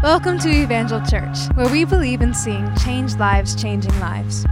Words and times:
Welcome 0.00 0.38
to 0.40 0.48
Evangel 0.48 1.00
Church, 1.00 1.36
where 1.54 1.68
we 1.68 1.84
believe 1.84 2.20
in 2.20 2.32
seeing 2.32 2.72
changed 2.76 3.18
lives 3.18 3.60
changing 3.60 3.98
lives. 3.98 4.42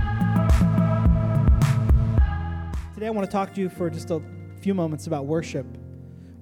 Today, 2.95 3.07
I 3.07 3.11
want 3.11 3.27
to 3.27 3.31
talk 3.31 3.55
to 3.55 3.61
you 3.61 3.69
for 3.69 3.89
just 3.89 4.11
a 4.11 4.21
few 4.61 4.75
moments 4.75 5.07
about 5.07 5.27
worship. 5.27 5.65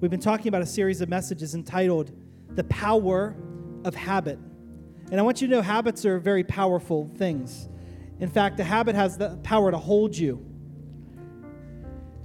We've 0.01 0.09
been 0.09 0.19
talking 0.19 0.47
about 0.47 0.63
a 0.63 0.65
series 0.65 1.01
of 1.01 1.09
messages 1.09 1.53
entitled 1.53 2.13
The 2.55 2.63
Power 2.63 3.35
of 3.83 3.93
Habit. 3.93 4.39
And 5.11 5.19
I 5.19 5.21
want 5.21 5.39
you 5.39 5.47
to 5.49 5.53
know 5.53 5.61
habits 5.61 6.03
are 6.07 6.17
very 6.17 6.43
powerful 6.43 7.11
things. 7.15 7.69
In 8.19 8.27
fact, 8.27 8.59
a 8.59 8.63
habit 8.63 8.95
has 8.95 9.19
the 9.19 9.37
power 9.43 9.69
to 9.69 9.77
hold 9.77 10.17
you. 10.17 10.43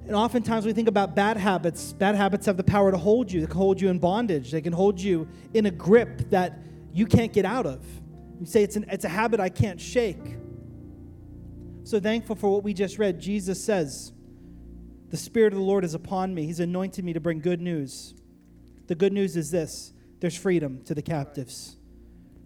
And 0.07 0.17
oftentimes 0.17 0.65
we 0.65 0.73
think 0.73 0.89
about 0.89 1.15
bad 1.15 1.37
habits. 1.37 1.93
Bad 1.93 2.15
habits 2.15 2.47
have 2.47 2.57
the 2.57 2.65
power 2.65 2.91
to 2.91 2.97
hold 2.97 3.31
you. 3.31 3.43
They 3.43 3.47
can 3.47 3.59
hold 3.59 3.83
you 3.83 3.91
in 3.91 3.99
bondage. 3.99 4.51
They 4.51 4.63
can 4.63 4.73
hold 4.73 4.99
you 4.99 5.29
in 5.53 5.67
a 5.67 5.71
grip 5.71 6.31
that 6.31 6.59
you 6.93 7.07
can't 7.07 7.33
get 7.33 7.45
out 7.45 7.67
of. 7.67 7.85
You 8.41 8.47
say 8.47 8.63
it's, 8.63 8.77
an, 8.77 8.87
it's 8.91 9.05
a 9.05 9.09
habit 9.09 9.41
I 9.41 9.49
can't 9.49 9.81
shake. 9.81 10.37
So 11.85 12.01
thankful 12.01 12.37
for 12.37 12.53
what 12.53 12.63
we 12.63 12.73
just 12.73 12.99
read. 12.99 13.21
Jesus 13.21 13.63
says, 13.63 14.13
The 15.09 15.17
Spirit 15.17 15.53
of 15.53 15.59
the 15.59 15.65
Lord 15.65 15.85
is 15.85 15.95
upon 15.95 16.35
me. 16.35 16.47
He's 16.47 16.61
anointed 16.61 17.05
me 17.05 17.13
to 17.13 17.21
bring 17.21 17.41
good 17.41 17.61
news. 17.61 18.15
The 18.87 18.95
good 18.95 19.13
news 19.13 19.37
is 19.37 19.51
this 19.51 19.93
there's 20.21 20.37
freedom 20.37 20.83
to 20.85 20.95
the 20.95 21.03
captives. 21.03 21.77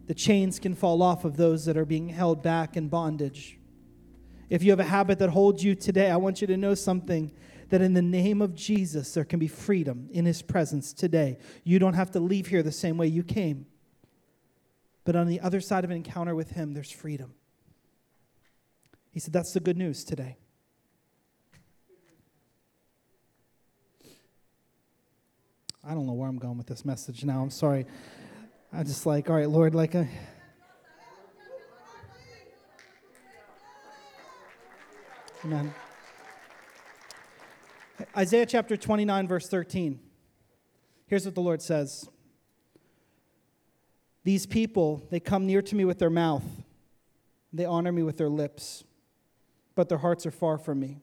The 0.06 0.14
chains 0.14 0.58
can 0.58 0.74
fall 0.74 1.02
off 1.02 1.24
of 1.24 1.36
those 1.36 1.64
that 1.64 1.76
are 1.76 1.84
being 1.84 2.08
held 2.10 2.42
back 2.42 2.76
in 2.76 2.88
bondage. 2.88 3.58
If 4.50 4.62
you 4.62 4.70
have 4.70 4.80
a 4.80 4.84
habit 4.84 5.18
that 5.20 5.30
holds 5.30 5.64
you 5.64 5.74
today, 5.74 6.10
I 6.10 6.16
want 6.16 6.40
you 6.40 6.46
to 6.48 6.56
know 6.56 6.74
something 6.74 7.32
that 7.70 7.80
in 7.80 7.94
the 7.94 8.02
name 8.02 8.42
of 8.42 8.54
Jesus, 8.54 9.14
there 9.14 9.24
can 9.24 9.38
be 9.38 9.48
freedom 9.48 10.08
in 10.12 10.26
his 10.26 10.42
presence 10.42 10.92
today. 10.92 11.38
You 11.64 11.78
don't 11.78 11.94
have 11.94 12.10
to 12.12 12.20
leave 12.20 12.46
here 12.46 12.62
the 12.62 12.70
same 12.70 12.98
way 12.98 13.06
you 13.06 13.22
came. 13.22 13.66
But 15.04 15.16
on 15.16 15.26
the 15.26 15.40
other 15.40 15.60
side 15.60 15.84
of 15.84 15.90
an 15.90 15.96
encounter 15.96 16.34
with 16.34 16.50
him, 16.50 16.72
there's 16.72 16.90
freedom. 16.90 17.34
He 19.10 19.20
said, 19.20 19.32
That's 19.32 19.52
the 19.52 19.60
good 19.60 19.76
news 19.76 20.04
today. 20.04 20.38
I 25.86 25.92
don't 25.92 26.06
know 26.06 26.14
where 26.14 26.28
I'm 26.28 26.38
going 26.38 26.56
with 26.56 26.66
this 26.66 26.84
message 26.84 27.24
now. 27.24 27.42
I'm 27.42 27.50
sorry. 27.50 27.84
I'm 28.72 28.86
just 28.86 29.04
like, 29.04 29.28
all 29.28 29.36
right, 29.36 29.48
Lord, 29.48 29.74
like, 29.74 29.94
a, 29.94 30.08
Amen. 35.44 35.74
Isaiah 38.16 38.46
chapter 38.46 38.78
29, 38.78 39.28
verse 39.28 39.46
13. 39.46 40.00
Here's 41.06 41.26
what 41.26 41.34
the 41.34 41.42
Lord 41.42 41.60
says 41.60 42.08
These 44.24 44.46
people, 44.46 45.06
they 45.10 45.20
come 45.20 45.46
near 45.46 45.62
to 45.62 45.76
me 45.76 45.84
with 45.84 45.98
their 45.98 46.10
mouth, 46.10 46.44
they 47.52 47.64
honor 47.64 47.92
me 47.92 48.02
with 48.02 48.16
their 48.16 48.28
lips, 48.28 48.84
but 49.74 49.88
their 49.88 49.98
hearts 49.98 50.26
are 50.26 50.30
far 50.30 50.58
from 50.58 50.80
me. 50.80 51.02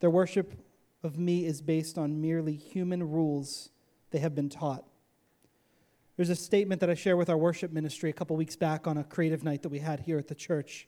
Their 0.00 0.10
worship 0.10 0.54
of 1.02 1.18
me 1.18 1.46
is 1.46 1.62
based 1.62 1.98
on 1.98 2.20
merely 2.20 2.56
human 2.56 3.08
rules 3.10 3.70
they 4.10 4.18
have 4.18 4.34
been 4.34 4.48
taught. 4.48 4.84
There's 6.16 6.30
a 6.30 6.36
statement 6.36 6.80
that 6.80 6.90
I 6.90 6.94
share 6.94 7.16
with 7.16 7.28
our 7.28 7.36
worship 7.36 7.72
ministry 7.72 8.08
a 8.10 8.12
couple 8.12 8.36
weeks 8.36 8.56
back 8.56 8.86
on 8.86 8.98
a 8.98 9.04
creative 9.04 9.44
night 9.44 9.62
that 9.62 9.68
we 9.68 9.80
had 9.80 10.00
here 10.00 10.18
at 10.18 10.28
the 10.28 10.34
church. 10.34 10.86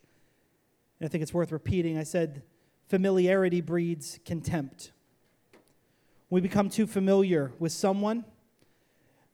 And 0.98 1.06
I 1.06 1.10
think 1.10 1.22
it's 1.22 1.34
worth 1.34 1.52
repeating. 1.52 1.98
I 1.98 2.04
said, 2.04 2.42
familiarity 2.88 3.60
breeds 3.60 4.20
contempt. 4.24 4.92
We 6.30 6.40
become 6.40 6.70
too 6.70 6.86
familiar 6.86 7.52
with 7.58 7.72
someone, 7.72 8.24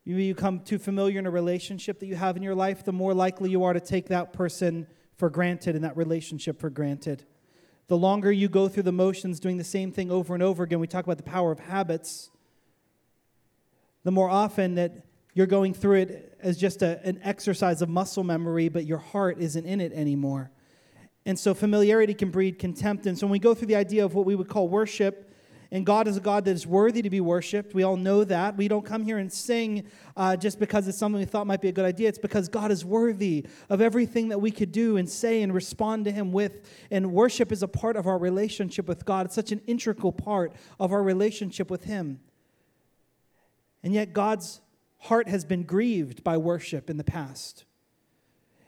you 0.05 0.15
become 0.15 0.59
too 0.59 0.77
familiar 0.77 1.19
in 1.19 1.25
a 1.25 1.31
relationship 1.31 1.99
that 1.99 2.07
you 2.07 2.15
have 2.15 2.35
in 2.35 2.43
your 2.43 2.55
life, 2.55 2.83
the 2.83 2.91
more 2.91 3.13
likely 3.13 3.49
you 3.49 3.63
are 3.63 3.73
to 3.73 3.79
take 3.79 4.07
that 4.07 4.33
person 4.33 4.85
for 5.15 5.29
granted 5.29 5.75
and 5.75 5.83
that 5.83 5.95
relationship 5.95 6.59
for 6.59 6.69
granted. 6.69 7.23
The 7.87 7.97
longer 7.97 8.31
you 8.31 8.49
go 8.49 8.67
through 8.67 8.83
the 8.83 8.91
motions 8.91 9.39
doing 9.39 9.57
the 9.57 9.63
same 9.63 9.91
thing 9.91 10.11
over 10.11 10.33
and 10.33 10.43
over 10.43 10.63
again, 10.63 10.79
we 10.79 10.87
talk 10.87 11.05
about 11.05 11.17
the 11.17 11.23
power 11.23 11.51
of 11.51 11.59
habits, 11.59 12.29
the 14.03 14.11
more 14.11 14.29
often 14.29 14.75
that 14.75 15.05
you're 15.33 15.47
going 15.47 15.73
through 15.73 16.01
it 16.01 16.37
as 16.41 16.57
just 16.57 16.81
a, 16.81 16.99
an 17.05 17.19
exercise 17.23 17.81
of 17.81 17.89
muscle 17.89 18.23
memory, 18.23 18.69
but 18.69 18.85
your 18.85 18.97
heart 18.97 19.39
isn't 19.39 19.65
in 19.65 19.79
it 19.81 19.93
anymore. 19.93 20.51
And 21.25 21.39
so 21.39 21.53
familiarity 21.53 22.13
can 22.13 22.29
breed 22.29 22.59
contempt. 22.59 23.05
And 23.05 23.17
so 23.17 23.25
when 23.25 23.31
we 23.31 23.39
go 23.39 23.53
through 23.53 23.67
the 23.67 23.77
idea 23.77 24.03
of 24.03 24.13
what 24.13 24.25
we 24.25 24.35
would 24.35 24.49
call 24.49 24.67
worship, 24.67 25.32
and 25.73 25.87
God 25.87 26.07
is 26.07 26.17
a 26.17 26.19
God 26.19 26.45
that 26.45 26.51
is 26.51 26.67
worthy 26.67 27.01
to 27.01 27.09
be 27.09 27.19
worshiped. 27.19 27.73
We 27.73 27.81
all 27.81 27.97
know 27.97 28.23
that. 28.25 28.55
We 28.55 28.67
don't 28.67 28.85
come 28.85 29.03
here 29.03 29.17
and 29.17 29.33
sing 29.33 29.87
uh, 30.15 30.37
just 30.37 30.59
because 30.59 30.87
it's 30.87 30.99
something 30.99 31.19
we 31.19 31.25
thought 31.25 31.47
might 31.47 31.61
be 31.61 31.67
a 31.67 31.71
good 31.71 31.83
idea. 31.83 32.09
It's 32.09 32.19
because 32.19 32.47
God 32.47 32.69
is 32.69 32.85
worthy 32.85 33.47
of 33.69 33.81
everything 33.81 34.29
that 34.29 34.37
we 34.37 34.51
could 34.51 34.71
do 34.71 34.97
and 34.97 35.09
say 35.09 35.41
and 35.41 35.51
respond 35.51 36.05
to 36.05 36.11
Him 36.11 36.31
with. 36.31 36.69
And 36.91 37.11
worship 37.11 37.51
is 37.51 37.63
a 37.63 37.67
part 37.67 37.97
of 37.97 38.05
our 38.05 38.19
relationship 38.19 38.87
with 38.87 39.03
God, 39.03 39.25
it's 39.25 39.33
such 39.33 39.51
an 39.51 39.61
integral 39.65 40.11
part 40.11 40.53
of 40.79 40.93
our 40.93 41.01
relationship 41.01 41.71
with 41.71 41.85
Him. 41.85 42.19
And 43.81 43.95
yet, 43.95 44.13
God's 44.13 44.61
heart 44.99 45.27
has 45.27 45.43
been 45.43 45.63
grieved 45.63 46.23
by 46.23 46.37
worship 46.37 46.87
in 46.87 46.97
the 46.97 47.03
past. 47.03 47.65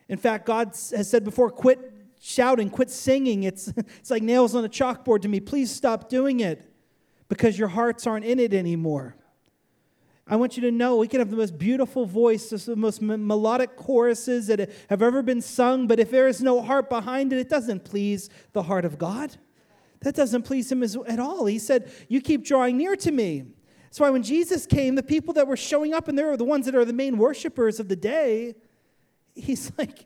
In 0.10 0.18
fact, 0.18 0.48
God 0.48 0.70
has 0.70 1.08
said 1.08 1.24
before, 1.24 1.52
quit 1.52 1.94
shouting, 2.20 2.72
quit 2.72 2.90
singing. 2.90 3.44
It's, 3.44 3.68
it's 4.00 4.10
like 4.10 4.24
nails 4.24 4.56
on 4.56 4.66
a 4.66 4.70
chalkboard 4.70 5.22
to 5.22 5.28
me. 5.28 5.40
Please 5.40 5.70
stop 5.70 6.10
doing 6.10 6.40
it 6.40 6.72
because 7.28 7.58
your 7.58 7.70
hearts 7.70 8.06
aren't 8.06 8.26
in 8.26 8.40
it 8.40 8.54
anymore. 8.54 9.16
I 10.28 10.38
want 10.38 10.58
you 10.58 10.62
to 10.62 10.72
know 10.72 10.98
we 10.98 11.08
can 11.08 11.20
have 11.20 11.30
the 11.30 11.38
most 11.38 11.58
beautiful 11.58 12.06
voice, 12.06 12.50
the 12.50 12.76
most 12.76 13.02
melodic 13.02 13.76
choruses 13.76 14.48
that 14.48 14.72
have 14.90 15.02
ever 15.04 15.22
been 15.22 15.42
sung, 15.42 15.86
but 15.86 16.00
if 16.00 16.10
there 16.10 16.28
is 16.28 16.42
no 16.42 16.62
heart 16.62 16.90
behind 16.90 17.32
it, 17.32 17.38
it 17.38 17.50
doesn't 17.50 17.86
please 17.86 18.30
the 18.54 18.64
heart 18.64 18.86
of 18.86 18.98
God. 18.98 19.38
That 20.02 20.16
doesn't 20.16 20.44
please 20.44 20.72
him 20.72 20.84
at 20.84 21.20
all. 21.20 21.46
He 21.46 21.60
said, 21.60 21.92
You 22.08 22.22
keep 22.22 22.44
drawing 22.44 22.78
near 22.78 22.96
to 22.96 23.12
me. 23.12 23.46
That's 23.86 24.00
why 24.00 24.10
when 24.10 24.24
Jesus 24.24 24.66
came, 24.66 24.96
the 24.96 25.04
people 25.04 25.34
that 25.36 25.48
were 25.48 25.56
showing 25.56 25.94
up, 25.94 26.08
and 26.08 26.18
they 26.18 26.24
were 26.24 26.38
the 26.38 26.44
ones 26.44 26.66
that 26.66 26.76
are 26.76 26.86
the 26.86 26.94
main 26.94 27.18
worshipers 27.18 27.80
of 27.80 27.88
the 27.88 27.96
day, 27.96 28.56
he's 29.36 29.72
like, 29.78 30.06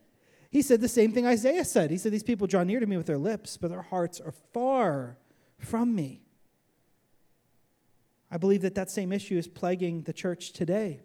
he 0.52 0.62
said 0.62 0.82
the 0.82 0.90
same 0.90 1.14
thing 1.14 1.26
Isaiah 1.26 1.66
said. 1.66 1.92
He 1.92 1.98
said, 1.98 2.12
These 2.12 2.24
people 2.24 2.46
draw 2.46 2.64
near 2.64 2.82
to 2.82 2.86
me 2.86 2.98
with 2.98 3.06
their 3.06 3.18
lips, 3.18 3.56
but 3.56 3.70
their 3.70 3.82
hearts 3.82 4.20
are 4.20 4.34
far 4.54 5.18
from 5.58 5.96
me. 5.96 6.24
I 8.32 8.38
believe 8.38 8.62
that 8.62 8.76
that 8.76 8.92
same 8.92 9.12
issue 9.12 9.38
is 9.38 9.48
plaguing 9.48 10.04
the 10.04 10.14
church 10.14 10.52
today, 10.52 11.02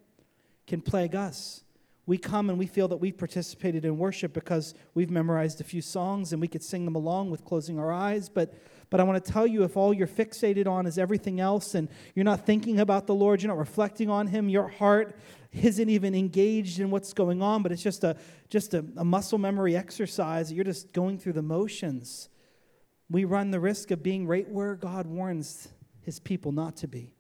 can 0.67 0.81
plague 0.81 1.15
us. 1.15 1.63
We 2.07 2.19
come 2.19 2.51
and 2.51 2.59
we 2.59 2.67
feel 2.67 2.89
that 2.89 2.99
we've 2.99 3.17
participated 3.17 3.87
in 3.87 3.97
worship 3.97 4.35
because 4.35 4.75
we've 4.93 5.11
memorized 5.11 5.61
a 5.63 5.65
few 5.65 5.81
songs 5.81 6.33
and 6.33 6.41
we 6.41 6.49
could 6.49 6.63
sing 6.63 6.85
them 6.85 6.97
along 6.97 7.31
with 7.31 7.45
closing 7.45 7.79
our 7.79 7.93
eyes, 7.93 8.29
but 8.29 8.55
but 8.91 9.01
I 9.01 9.03
want 9.03 9.25
to 9.25 9.33
tell 9.33 9.47
you 9.47 9.65
if 9.65 9.77
all 9.77 9.93
you're 9.93 10.07
fixated 10.07 10.69
on 10.69 10.87
is 10.87 10.99
everything 10.99 11.41
else 11.41 11.75
and 11.75 11.89
you're 12.15 12.25
not 12.25 12.47
thinking 12.47 12.79
about 12.79 13.09
the 13.09 13.15
Lord, 13.15 13.43
you're 13.43 13.49
not 13.49 13.59
reflecting 13.59 14.09
on 14.09 14.29
Him, 14.29 14.49
your 14.49 14.69
heart 14.69 15.19
isn't 15.53 15.89
even 15.89 16.15
engaged 16.15 16.79
in 16.79 16.91
what's 16.91 17.13
going 17.13 17.43
on, 17.43 17.63
but 17.63 17.73
it's 17.73 17.83
just 17.83 18.05
a 18.05 18.17
just 18.51 18.75
a, 18.75 18.85
a 18.97 19.05
muscle 19.05 19.39
memory 19.39 19.77
exercise. 19.77 20.53
You're 20.53 20.65
just 20.65 20.93
going 20.93 21.19
through 21.19 21.33
the 21.33 21.43
motions. 21.43 22.29
We 23.11 23.25
run 23.25 23.51
the 23.51 23.61
risk 23.61 23.91
of 23.91 24.03
being 24.03 24.27
right 24.27 24.49
where 24.49 24.75
God 24.75 25.07
warns 25.07 25.69
his 26.03 26.21
people 26.21 26.53
not 26.53 26.77
to 26.77 26.87
be. 26.87 27.14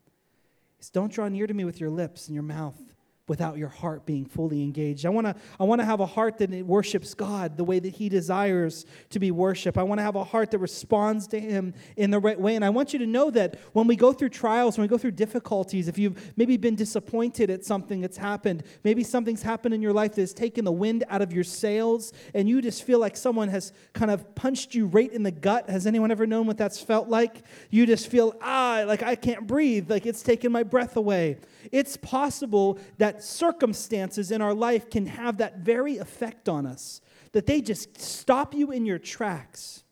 Don't 0.90 1.12
draw 1.12 1.28
near 1.28 1.46
to 1.46 1.54
me 1.54 1.64
with 1.64 1.80
your 1.80 1.90
lips 1.90 2.28
and 2.28 2.34
your 2.34 2.42
mouth 2.42 2.93
without 3.26 3.56
your 3.56 3.68
heart 3.68 4.04
being 4.04 4.26
fully 4.26 4.62
engaged. 4.62 5.06
I 5.06 5.08
want 5.08 5.26
to 5.26 5.34
I 5.58 5.64
want 5.64 5.80
to 5.80 5.84
have 5.84 6.00
a 6.00 6.06
heart 6.06 6.36
that 6.38 6.50
worships 6.66 7.14
God 7.14 7.56
the 7.56 7.64
way 7.64 7.78
that 7.78 7.94
he 7.94 8.10
desires 8.10 8.84
to 9.10 9.18
be 9.18 9.30
worshiped. 9.30 9.78
I 9.78 9.82
want 9.82 9.98
to 9.98 10.02
have 10.02 10.16
a 10.16 10.24
heart 10.24 10.50
that 10.50 10.58
responds 10.58 11.26
to 11.28 11.40
him 11.40 11.72
in 11.96 12.10
the 12.10 12.18
right 12.18 12.38
way. 12.38 12.54
And 12.54 12.64
I 12.64 12.68
want 12.68 12.92
you 12.92 12.98
to 12.98 13.06
know 13.06 13.30
that 13.30 13.58
when 13.72 13.86
we 13.86 13.96
go 13.96 14.12
through 14.12 14.28
trials, 14.28 14.76
when 14.76 14.82
we 14.82 14.88
go 14.88 14.98
through 14.98 15.12
difficulties, 15.12 15.88
if 15.88 15.96
you've 15.98 16.32
maybe 16.36 16.58
been 16.58 16.74
disappointed 16.74 17.48
at 17.48 17.64
something 17.64 18.02
that's 18.02 18.18
happened, 18.18 18.62
maybe 18.82 19.02
something's 19.02 19.42
happened 19.42 19.74
in 19.74 19.80
your 19.80 19.94
life 19.94 20.14
that 20.16 20.20
has 20.20 20.34
taken 20.34 20.66
the 20.66 20.72
wind 20.72 21.04
out 21.08 21.22
of 21.22 21.32
your 21.32 21.44
sails 21.44 22.12
and 22.34 22.46
you 22.46 22.60
just 22.60 22.82
feel 22.82 22.98
like 22.98 23.16
someone 23.16 23.48
has 23.48 23.72
kind 23.94 24.10
of 24.10 24.34
punched 24.34 24.74
you 24.74 24.86
right 24.86 25.10
in 25.10 25.22
the 25.22 25.30
gut. 25.30 25.70
Has 25.70 25.86
anyone 25.86 26.10
ever 26.10 26.26
known 26.26 26.46
what 26.46 26.58
that's 26.58 26.78
felt 26.78 27.08
like? 27.08 27.42
You 27.70 27.86
just 27.86 28.08
feel 28.08 28.34
ah 28.42 28.84
like 28.86 29.02
I 29.02 29.14
can't 29.14 29.46
breathe, 29.46 29.90
like 29.90 30.04
it's 30.04 30.22
taken 30.22 30.52
my 30.52 30.62
breath 30.62 30.98
away. 30.98 31.38
It's 31.72 31.96
possible 31.96 32.78
that 32.98 33.13
circumstances 33.22 34.30
in 34.30 34.40
our 34.40 34.54
life 34.54 34.90
can 34.90 35.06
have 35.06 35.38
that 35.38 35.58
very 35.58 35.98
effect 35.98 36.48
on 36.48 36.66
us, 36.66 37.00
that 37.32 37.46
they 37.46 37.60
just 37.60 38.00
stop 38.00 38.54
you 38.54 38.70
in 38.70 38.86
your 38.86 38.98
tracks. 38.98 39.84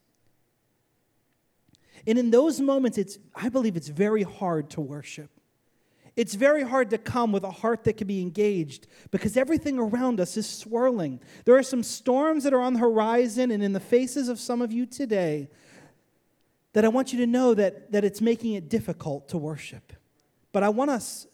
And 2.06 2.18
in 2.18 2.30
those 2.30 2.60
moments, 2.60 2.98
it's, 2.98 3.18
I 3.34 3.48
believe 3.48 3.76
it's 3.76 3.88
very 3.88 4.22
hard 4.22 4.70
to 4.70 4.80
worship. 4.80 5.30
It's 6.14 6.34
very 6.34 6.62
hard 6.62 6.90
to 6.90 6.98
come 6.98 7.32
with 7.32 7.42
a 7.42 7.50
heart 7.50 7.84
that 7.84 7.96
can 7.96 8.06
be 8.06 8.20
engaged 8.20 8.86
because 9.10 9.36
everything 9.36 9.78
around 9.78 10.20
us 10.20 10.36
is 10.36 10.46
swirling. 10.46 11.20
There 11.46 11.56
are 11.56 11.62
some 11.62 11.82
storms 11.82 12.44
that 12.44 12.52
are 12.52 12.60
on 12.60 12.74
the 12.74 12.80
horizon 12.80 13.50
and 13.50 13.62
in 13.62 13.72
the 13.72 13.80
faces 13.80 14.28
of 14.28 14.38
some 14.38 14.60
of 14.60 14.72
you 14.72 14.84
today 14.84 15.48
that 16.74 16.84
I 16.84 16.88
want 16.88 17.12
you 17.12 17.18
to 17.20 17.26
know 17.26 17.54
that, 17.54 17.92
that 17.92 18.04
it's 18.04 18.20
making 18.20 18.54
it 18.54 18.68
difficult 18.68 19.28
to 19.28 19.38
worship. 19.38 19.92
But 20.52 20.62
I 20.62 20.68
want 20.68 20.90
us 20.90 21.26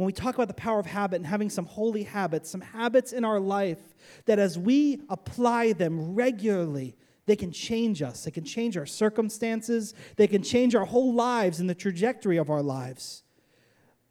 when 0.00 0.06
we 0.06 0.14
talk 0.14 0.34
about 0.34 0.48
the 0.48 0.54
power 0.54 0.78
of 0.78 0.86
habit 0.86 1.16
and 1.16 1.26
having 1.26 1.50
some 1.50 1.66
holy 1.66 2.04
habits, 2.04 2.48
some 2.48 2.62
habits 2.62 3.12
in 3.12 3.22
our 3.22 3.38
life 3.38 3.94
that 4.24 4.38
as 4.38 4.58
we 4.58 5.02
apply 5.10 5.74
them 5.74 6.14
regularly, 6.14 6.96
they 7.26 7.36
can 7.36 7.52
change 7.52 8.00
us. 8.00 8.24
They 8.24 8.30
can 8.30 8.42
change 8.42 8.78
our 8.78 8.86
circumstances. 8.86 9.92
They 10.16 10.26
can 10.26 10.42
change 10.42 10.74
our 10.74 10.86
whole 10.86 11.12
lives 11.12 11.60
and 11.60 11.68
the 11.68 11.74
trajectory 11.74 12.38
of 12.38 12.48
our 12.48 12.62
lives. 12.62 13.24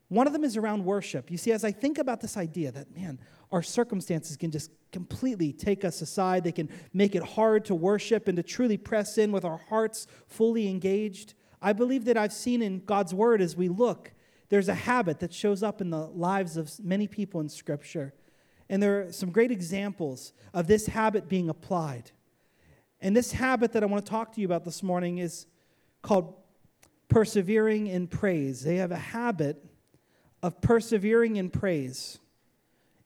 One 0.10 0.28
of 0.28 0.34
them 0.34 0.44
is 0.44 0.58
around 0.58 0.86
worship. 0.86 1.32
You 1.32 1.40
see, 1.40 1.52
as 1.52 1.64
I 1.64 1.72
think 1.72 1.98
about 1.98 2.22
this 2.22 2.38
idea 2.38 2.72
that, 2.72 2.96
man, 2.96 3.18
our 3.52 3.64
circumstances 3.64 4.38
can 4.38 4.52
just 4.52 4.70
completely 4.92 5.52
take 5.52 5.84
us 5.84 6.04
aside, 6.04 6.44
they 6.44 6.52
can 6.52 6.70
make 6.94 7.16
it 7.16 7.24
hard 7.24 7.66
to 7.66 7.74
worship 7.74 8.28
and 8.28 8.38
to 8.38 8.44
truly 8.44 8.78
press 8.78 9.18
in 9.18 9.32
with 9.32 9.44
our 9.44 9.58
hearts 9.58 10.06
fully 10.28 10.68
engaged. 10.68 11.34
I 11.64 11.74
believe 11.74 12.06
that 12.06 12.16
I've 12.16 12.32
seen 12.32 12.62
in 12.62 12.86
God's 12.86 13.12
word 13.12 13.42
as 13.42 13.56
we 13.56 13.70
look, 13.70 14.14
there's 14.50 14.68
a 14.68 14.76
habit 14.76 15.20
that 15.20 15.34
shows 15.34 15.64
up 15.64 15.80
in 15.80 15.90
the 15.90 16.08
lives 16.08 16.58
of 16.58 16.72
many 16.84 17.08
people 17.08 17.40
in 17.40 17.50
Scripture. 17.50 18.14
And 18.68 18.82
there 18.82 19.08
are 19.08 19.12
some 19.12 19.32
great 19.32 19.52
examples 19.52 20.34
of 20.54 20.68
this 20.68 20.88
habit 20.88 21.30
being 21.30 21.50
applied. 21.50 22.12
And 23.02 23.16
this 23.16 23.32
habit 23.32 23.72
that 23.74 23.84
I 23.84 23.86
want 23.86 24.06
to 24.06 24.10
talk 24.10 24.34
to 24.34 24.42
you 24.42 24.48
about 24.48 24.66
this 24.66 24.84
morning 24.84 25.20
is 25.20 25.46
called 26.02 26.36
persevering 27.08 27.88
in 27.88 28.08
praise. 28.08 28.64
They 28.64 28.78
have 28.78 28.92
a 28.92 28.98
habit 28.98 29.64
of 30.44 30.62
persevering 30.62 31.38
in 31.38 31.50
praise 31.50 32.20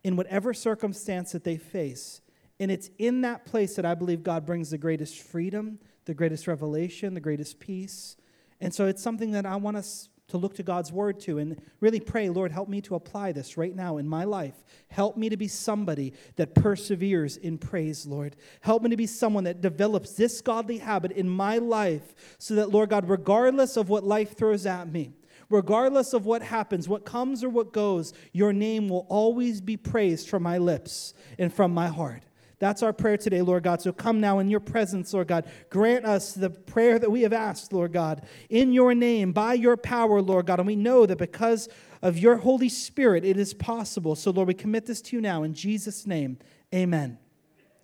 in 0.04 0.16
whatever 0.16 0.54
circumstance 0.54 1.32
that 1.32 1.44
they 1.44 1.58
face. 1.58 2.22
And 2.60 2.70
it's 2.70 2.90
in 2.98 3.22
that 3.22 3.46
place 3.46 3.76
that 3.76 3.86
I 3.86 3.96
believe 3.96 4.24
God 4.24 4.46
brings 4.46 4.70
the 4.70 4.78
greatest 4.78 5.20
freedom, 5.20 5.80
the 6.06 6.14
greatest 6.14 6.48
revelation, 6.48 7.14
the 7.14 7.20
greatest 7.20 7.60
peace. 7.60 8.18
And 8.60 8.74
so 8.74 8.86
it's 8.86 9.02
something 9.02 9.32
that 9.32 9.46
I 9.46 9.56
want 9.56 9.78
us 9.78 10.10
to 10.34 10.38
look 10.38 10.56
to 10.56 10.64
God's 10.64 10.92
word 10.92 11.20
to 11.20 11.38
and 11.38 11.62
really 11.80 12.00
pray, 12.00 12.28
Lord, 12.28 12.52
help 12.52 12.68
me 12.68 12.82
to 12.82 12.96
apply 12.96 13.34
this 13.34 13.56
right 13.56 13.76
now 13.76 13.98
in 13.98 14.08
my 14.08 14.24
life. 14.24 14.56
Help 14.88 15.16
me 15.16 15.30
to 15.30 15.38
be 15.38 15.48
somebody 15.48 16.12
that 16.38 16.56
perseveres 16.56 17.38
in 17.38 17.60
praise, 17.60 18.08
Lord. 18.08 18.36
Help 18.62 18.82
me 18.82 18.90
to 18.90 18.98
be 18.98 19.06
someone 19.06 19.44
that 19.44 19.62
develops 19.62 20.14
this 20.14 20.42
godly 20.42 20.80
habit 20.80 21.12
in 21.12 21.30
my 21.30 21.60
life 21.60 22.36
so 22.40 22.56
that, 22.56 22.72
Lord 22.72 22.90
God, 22.90 23.08
regardless 23.08 23.78
of 23.78 23.90
what 23.90 24.04
life 24.04 24.36
throws 24.36 24.66
at 24.66 24.92
me, 24.92 25.12
regardless 25.52 26.14
of 26.14 26.26
what 26.26 26.42
happens, 26.42 26.90
what 26.90 27.06
comes 27.06 27.44
or 27.44 27.50
what 27.50 27.72
goes, 27.72 28.12
your 28.32 28.54
name 28.54 28.90
will 28.90 29.06
always 29.10 29.62
be 29.62 29.78
praised 29.78 30.28
from 30.28 30.42
my 30.42 30.58
lips 30.58 31.14
and 31.38 31.54
from 31.54 31.72
my 31.76 31.90
heart. 31.90 32.24
That's 32.64 32.82
our 32.82 32.94
prayer 32.94 33.18
today, 33.18 33.42
Lord 33.42 33.64
God. 33.64 33.82
So 33.82 33.92
come 33.92 34.22
now 34.22 34.40
in 34.40 34.50
your 34.50 34.62
presence, 34.62 35.14
Lord 35.14 35.28
God. 35.28 35.46
Grant 35.70 36.06
us 36.06 36.32
the 36.32 36.50
prayer 36.50 36.98
that 36.98 37.12
we 37.12 37.24
have 37.24 37.34
asked, 37.34 37.74
Lord 37.74 37.92
God, 37.92 38.26
in 38.50 38.72
your 38.72 38.96
name, 38.96 39.34
by 39.34 39.56
your 39.56 39.76
power, 39.76 40.22
Lord 40.22 40.46
God. 40.46 40.62
And 40.62 40.68
we 40.68 40.78
know 40.78 41.06
that 41.06 41.18
because 41.18 41.68
of 42.02 42.18
your 42.18 42.38
Holy 42.38 42.70
Spirit, 42.70 43.26
it 43.26 43.36
is 43.36 43.54
possible. 43.54 44.16
So, 44.16 44.32
Lord, 44.32 44.48
we 44.48 44.54
commit 44.54 44.86
this 44.86 45.02
to 45.02 45.18
you 45.18 45.22
now 45.22 45.44
in 45.44 45.54
Jesus' 45.54 46.08
name. 46.08 46.38
Amen. 46.74 47.18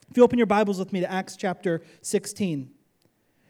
If 0.10 0.16
you 0.16 0.24
open 0.24 0.38
your 0.38 0.48
Bibles 0.48 0.80
with 0.80 0.94
me 0.94 1.02
to 1.02 1.12
Acts 1.12 1.36
chapter 1.36 1.82
16. 2.02 2.72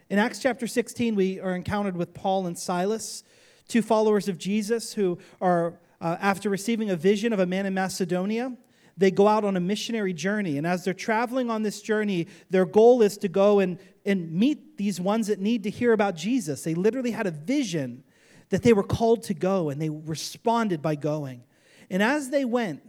In 0.10 0.18
Acts 0.18 0.40
chapter 0.40 0.66
16, 0.66 1.14
we 1.14 1.40
are 1.40 1.56
encountered 1.56 1.96
with 1.96 2.16
Paul 2.16 2.48
and 2.48 2.58
Silas, 2.58 3.24
two 3.68 3.84
followers 3.84 4.28
of 4.28 4.40
Jesus 4.40 4.94
who 4.94 5.20
are, 5.40 5.80
uh, 6.02 6.18
after 6.20 6.50
receiving 6.50 6.90
a 6.90 6.96
vision 6.96 7.34
of 7.34 7.40
a 7.40 7.46
man 7.46 7.68
in 7.68 7.76
Macedonia, 7.76 8.58
they 9.00 9.12
go 9.12 9.28
out 9.28 9.46
on 9.46 9.56
a 9.56 9.62
missionary 9.62 10.14
journey. 10.14 10.58
And 10.58 10.68
as 10.68 10.84
they're 10.84 10.94
traveling 10.94 11.50
on 11.50 11.64
this 11.64 11.82
journey, 11.82 12.28
their 12.50 12.66
goal 12.66 13.02
is 13.02 13.18
to 13.20 13.30
go 13.30 13.60
and, 13.60 13.80
and 14.06 14.32
meet 14.32 14.78
these 14.78 15.00
ones 15.00 15.28
that 15.28 15.40
need 15.40 15.64
to 15.64 15.70
hear 15.70 15.94
about 15.94 16.16
Jesus. 16.16 16.64
They 16.64 16.76
literally 16.76 17.12
had 17.12 17.26
a 17.26 17.32
vision 17.32 18.04
that 18.50 18.62
they 18.62 18.74
were 18.74 18.84
called 18.84 19.24
to 19.24 19.34
go, 19.34 19.70
and 19.70 19.82
they 19.82 19.90
responded 19.90 20.82
by 20.82 20.96
going. 20.96 21.44
And 21.90 22.04
as 22.04 22.30
they 22.30 22.44
went, 22.44 22.82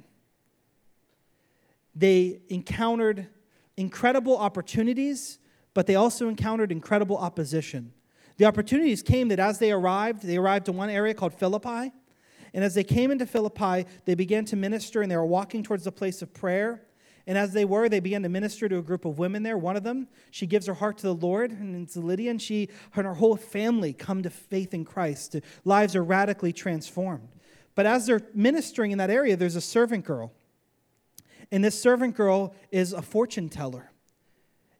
they 1.95 2.41
encountered 2.49 3.29
incredible 3.77 4.37
opportunities, 4.37 5.39
but 5.75 5.87
they 5.87 5.95
also 5.95 6.29
encountered 6.29 6.73
incredible 6.73 7.19
opposition. 7.19 7.93
The 8.37 8.47
opportunities 8.47 9.03
came 9.03 9.29
that 9.29 9.39
as 9.39 9.61
they 9.61 9.71
arrived, 9.71 10.25
they 10.25 10.39
arrived 10.39 10.67
to 10.67 10.73
one 10.73 10.91
area 10.91 11.15
called 11.15 11.35
Philippi. 11.35 11.93
And 12.53 12.65
as 12.65 12.75
they 12.75 12.85
came 12.85 13.11
into 13.11 13.27
Philippi, 13.27 13.87
they 14.05 14.15
began 14.15 14.45
to 14.47 14.57
minister 14.57 15.03
and 15.03 15.11
they 15.11 15.17
were 15.17 15.27
walking 15.27 15.63
towards 15.63 15.85
the 15.85 15.93
place 15.93 16.23
of 16.23 16.33
prayer. 16.35 16.83
And 17.27 17.39
as 17.39 17.53
they 17.53 17.65
were, 17.65 17.89
they 17.89 18.01
began 18.01 18.23
to 18.25 18.29
minister 18.29 18.69
to 18.69 18.79
a 18.79 18.83
group 18.83 19.05
of 19.05 19.19
women 19.19 19.43
there. 19.43 19.57
One 19.57 19.77
of 19.77 19.85
them, 19.85 20.09
she 20.31 20.47
gives 20.47 20.67
her 20.67 20.75
heart 20.75 20.99
to 20.99 21.03
the 21.05 21.15
Lord, 21.15 21.53
and 21.53 21.81
it's 21.81 21.97
Lydia, 21.97 22.31
and 22.31 22.43
she 22.43 22.71
and 22.97 23.07
her 23.07 23.15
whole 23.15 23.37
family 23.37 23.93
come 23.93 24.23
to 24.23 24.31
faith 24.31 24.75
in 24.75 24.85
Christ. 24.85 25.37
Lives 25.65 25.95
are 25.95 26.03
radically 26.03 26.53
transformed. 26.53 27.29
But 27.75 27.87
as 27.87 28.07
they're 28.07 28.23
ministering 28.35 28.91
in 28.91 28.99
that 28.99 29.11
area, 29.11 29.37
there's 29.37 29.55
a 29.55 29.61
servant 29.61 30.05
girl. 30.05 30.33
And 31.53 31.63
this 31.63 31.81
servant 31.81 32.17
girl 32.17 32.55
is 32.71 32.93
a 32.93 33.03
fortune 33.03 33.49
teller. 33.49 33.91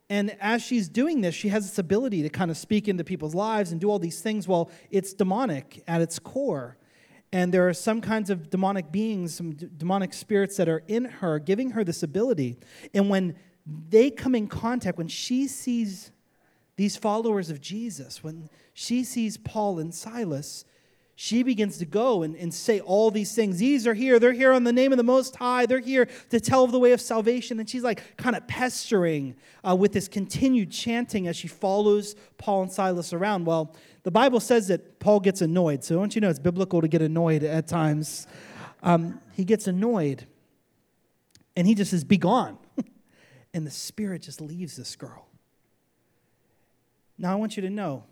And 0.09 0.37
as 0.41 0.61
she's 0.61 0.89
doing 0.89 1.21
this, 1.21 1.37
she 1.37 1.51
has 1.51 1.69
this 1.69 1.79
ability 1.79 2.23
to 2.23 2.29
kind 2.29 2.51
of 2.51 2.57
speak 2.57 2.89
into 2.89 3.05
people's 3.05 3.35
lives 3.35 3.71
and 3.71 3.81
do 3.81 3.89
all 3.89 4.01
these 4.01 4.21
things. 4.21 4.49
Well, 4.49 4.71
it's 4.91 5.13
demonic 5.13 5.85
at 5.87 6.01
its 6.01 6.19
core. 6.19 6.77
And 7.33 7.55
there 7.55 7.69
are 7.69 7.75
some 7.75 8.01
kinds 8.01 8.29
of 8.29 8.51
demonic 8.51 8.91
beings, 8.91 9.35
some 9.35 9.53
d- 9.53 9.69
demonic 9.77 10.13
spirits 10.13 10.57
that 10.57 10.69
are 10.69 10.83
in 10.89 11.05
her, 11.05 11.39
giving 11.39 11.71
her 11.71 11.85
this 11.85 12.03
ability. 12.03 12.59
And 12.93 13.09
when 13.09 13.37
they 13.67 14.11
come 14.11 14.35
in 14.35 14.49
contact, 14.49 14.99
when 14.99 15.09
she 15.09 15.47
sees 15.47 16.11
these 16.77 16.97
followers 16.97 17.51
of 17.51 17.61
Jesus, 17.61 18.25
when 18.25 18.49
she 18.75 19.05
sees 19.05 19.37
Paul 19.37 19.79
and 19.79 19.95
Silas, 19.95 20.65
she 21.15 21.43
begins 21.43 21.77
to 21.77 21.85
go 21.85 22.23
and, 22.23 22.35
and 22.35 22.53
say 22.53 22.81
all 22.81 23.11
these 23.11 23.35
things. 23.35 23.59
These 23.59 23.87
are 23.87 23.93
here. 23.93 24.19
They're 24.19 24.33
here 24.33 24.53
on 24.53 24.65
the 24.65 24.73
name 24.73 24.91
of 24.91 24.97
the 24.97 25.05
Most 25.05 25.37
High. 25.37 25.67
They're 25.67 25.79
here 25.79 26.09
to 26.31 26.41
tell 26.41 26.65
of 26.65 26.73
the 26.73 26.79
way 26.79 26.93
of 26.93 27.01
salvation. 27.03 27.61
And 27.61 27.69
she's 27.69 27.83
like 27.83 28.17
kind 28.17 28.35
of 28.35 28.49
pestering 28.49 29.37
uh, 29.63 29.77
with 29.77 29.93
this 29.93 30.09
continued 30.09 30.71
chanting 30.71 31.29
as 31.29 31.37
she 31.37 31.47
follows 31.47 32.17
Paul 32.39 32.63
and 32.63 32.73
Silas 32.73 33.13
around. 33.13 33.45
Well, 33.45 33.77
the 34.03 34.11
Bible 34.11 34.41
says 34.41 34.69
that 34.69 34.99
Paul 34.99 35.21
gets 35.21 35.41
annoyed. 35.43 35.85
So 35.85 35.97
don't 35.97 36.15
you 36.15 36.21
know 36.21 36.31
it's 36.31 36.39
biblical 36.39 36.81
to 36.81 36.89
get 36.89 37.03
annoyed 37.03 37.43
at 37.43 37.67
times? 37.67 38.27
Um, 38.83 39.21
he 39.33 39.45
gets 39.45 39.67
annoyed 39.67 40.27
and 41.57 41.67
he 41.67 41.75
just 41.75 41.91
says, 41.91 42.05
Be 42.05 42.17
gone. 42.17 42.59
and 43.55 43.67
the 43.67 43.71
Spirit 43.71 44.23
just 44.23 44.41
leaves 44.41 44.77
this 44.77 44.97
girl. 44.97 45.27
Now, 47.19 47.33
I 47.33 47.35
want 47.35 47.57
you 47.57 47.63
to 47.63 47.71
know 47.71 48.05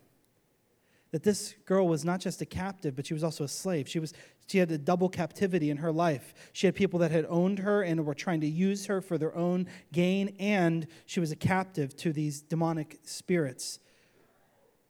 that 1.12 1.22
this 1.22 1.54
girl 1.64 1.88
was 1.88 2.04
not 2.04 2.20
just 2.20 2.42
a 2.42 2.46
captive, 2.46 2.94
but 2.94 3.06
she 3.06 3.14
was 3.14 3.24
also 3.24 3.44
a 3.44 3.48
slave. 3.48 3.88
She, 3.88 3.98
was, 3.98 4.12
she 4.46 4.58
had 4.58 4.70
a 4.70 4.76
double 4.76 5.08
captivity 5.08 5.70
in 5.70 5.78
her 5.78 5.90
life. 5.90 6.34
She 6.52 6.66
had 6.66 6.74
people 6.74 6.98
that 6.98 7.10
had 7.10 7.24
owned 7.30 7.60
her 7.60 7.82
and 7.82 8.04
were 8.04 8.14
trying 8.14 8.42
to 8.42 8.46
use 8.46 8.84
her 8.84 9.00
for 9.00 9.16
their 9.16 9.34
own 9.34 9.66
gain, 9.92 10.34
and 10.38 10.86
she 11.06 11.20
was 11.20 11.32
a 11.32 11.36
captive 11.36 11.96
to 11.96 12.12
these 12.12 12.42
demonic 12.42 12.98
spirits. 13.04 13.78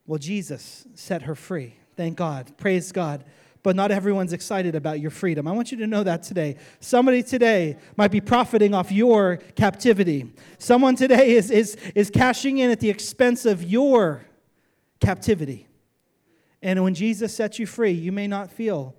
Well, 0.09 0.17
Jesus 0.17 0.87
set 0.95 1.21
her 1.21 1.35
free. 1.35 1.75
Thank 1.95 2.17
God. 2.17 2.57
Praise 2.57 2.91
God. 2.91 3.23
But 3.61 3.75
not 3.75 3.91
everyone's 3.91 4.33
excited 4.33 4.73
about 4.73 4.99
your 4.99 5.11
freedom. 5.11 5.47
I 5.47 5.51
want 5.51 5.71
you 5.71 5.77
to 5.77 5.85
know 5.85 6.01
that 6.01 6.23
today. 6.23 6.55
Somebody 6.79 7.21
today 7.21 7.77
might 7.95 8.09
be 8.09 8.19
profiting 8.19 8.73
off 8.73 8.91
your 8.91 9.37
captivity. 9.55 10.33
Someone 10.57 10.95
today 10.95 11.35
is, 11.35 11.51
is, 11.51 11.77
is 11.93 12.09
cashing 12.09 12.57
in 12.57 12.71
at 12.71 12.79
the 12.79 12.89
expense 12.89 13.45
of 13.45 13.63
your 13.63 14.25
captivity. 14.99 15.67
And 16.63 16.83
when 16.83 16.95
Jesus 16.95 17.35
sets 17.35 17.59
you 17.59 17.67
free, 17.67 17.91
you 17.91 18.11
may 18.11 18.25
not 18.25 18.49
feel 18.49 18.95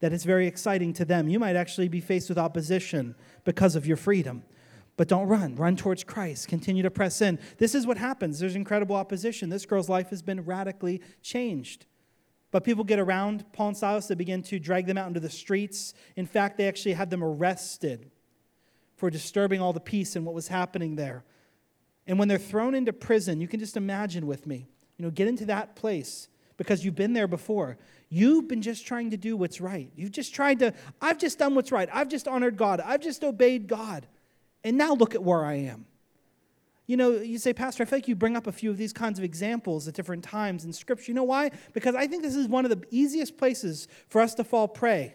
that 0.00 0.14
it's 0.14 0.24
very 0.24 0.46
exciting 0.46 0.94
to 0.94 1.04
them. 1.04 1.28
You 1.28 1.38
might 1.38 1.56
actually 1.56 1.88
be 1.88 2.00
faced 2.00 2.30
with 2.30 2.38
opposition 2.38 3.16
because 3.44 3.76
of 3.76 3.86
your 3.86 3.98
freedom. 3.98 4.42
But 4.96 5.08
don't 5.08 5.26
run. 5.26 5.56
Run 5.56 5.76
towards 5.76 6.04
Christ. 6.04 6.48
Continue 6.48 6.82
to 6.82 6.90
press 6.90 7.20
in. 7.20 7.38
This 7.58 7.74
is 7.74 7.86
what 7.86 7.96
happens. 7.96 8.38
There's 8.38 8.54
incredible 8.54 8.94
opposition. 8.94 9.48
This 9.48 9.66
girl's 9.66 9.88
life 9.88 10.10
has 10.10 10.22
been 10.22 10.44
radically 10.44 11.00
changed. 11.22 11.86
But 12.52 12.62
people 12.62 12.84
get 12.84 13.00
around 13.00 13.44
Paul 13.52 13.68
and 13.68 13.76
Silas. 13.76 14.06
They 14.06 14.14
begin 14.14 14.42
to 14.44 14.60
drag 14.60 14.86
them 14.86 14.96
out 14.96 15.08
into 15.08 15.18
the 15.18 15.30
streets. 15.30 15.94
In 16.14 16.26
fact, 16.26 16.56
they 16.56 16.68
actually 16.68 16.92
had 16.92 17.10
them 17.10 17.24
arrested 17.24 18.10
for 18.94 19.10
disturbing 19.10 19.60
all 19.60 19.72
the 19.72 19.80
peace 19.80 20.14
and 20.14 20.24
what 20.24 20.34
was 20.34 20.46
happening 20.46 20.94
there. 20.94 21.24
And 22.06 22.16
when 22.18 22.28
they're 22.28 22.38
thrown 22.38 22.76
into 22.76 22.92
prison, 22.92 23.40
you 23.40 23.48
can 23.48 23.58
just 23.58 23.76
imagine 23.76 24.28
with 24.28 24.46
me, 24.46 24.68
you 24.96 25.04
know, 25.04 25.10
get 25.10 25.26
into 25.26 25.46
that 25.46 25.74
place 25.74 26.28
because 26.56 26.84
you've 26.84 26.94
been 26.94 27.12
there 27.12 27.26
before. 27.26 27.76
You've 28.08 28.46
been 28.46 28.62
just 28.62 28.86
trying 28.86 29.10
to 29.10 29.16
do 29.16 29.36
what's 29.36 29.60
right. 29.60 29.90
You've 29.96 30.12
just 30.12 30.32
tried 30.32 30.60
to, 30.60 30.72
I've 31.00 31.18
just 31.18 31.40
done 31.40 31.56
what's 31.56 31.72
right. 31.72 31.88
I've 31.92 32.08
just 32.08 32.28
honored 32.28 32.56
God. 32.56 32.80
I've 32.80 33.00
just 33.00 33.24
obeyed 33.24 33.66
God. 33.66 34.06
And 34.64 34.76
now 34.76 34.94
look 34.94 35.14
at 35.14 35.22
where 35.22 35.44
I 35.44 35.54
am. 35.54 35.86
You 36.86 36.96
know, 36.96 37.12
you 37.12 37.38
say, 37.38 37.52
Pastor, 37.52 37.82
I 37.82 37.86
feel 37.86 37.98
like 37.98 38.08
you 38.08 38.16
bring 38.16 38.36
up 38.36 38.46
a 38.46 38.52
few 38.52 38.70
of 38.70 38.76
these 38.76 38.92
kinds 38.92 39.18
of 39.18 39.24
examples 39.24 39.86
at 39.88 39.94
different 39.94 40.24
times 40.24 40.64
in 40.64 40.72
Scripture. 40.72 41.10
You 41.10 41.14
know 41.14 41.24
why? 41.24 41.50
Because 41.72 41.94
I 41.94 42.06
think 42.06 42.22
this 42.22 42.34
is 42.34 42.46
one 42.48 42.66
of 42.66 42.70
the 42.70 42.86
easiest 42.90 43.38
places 43.38 43.88
for 44.08 44.20
us 44.20 44.34
to 44.34 44.44
fall 44.44 44.68
prey 44.68 45.14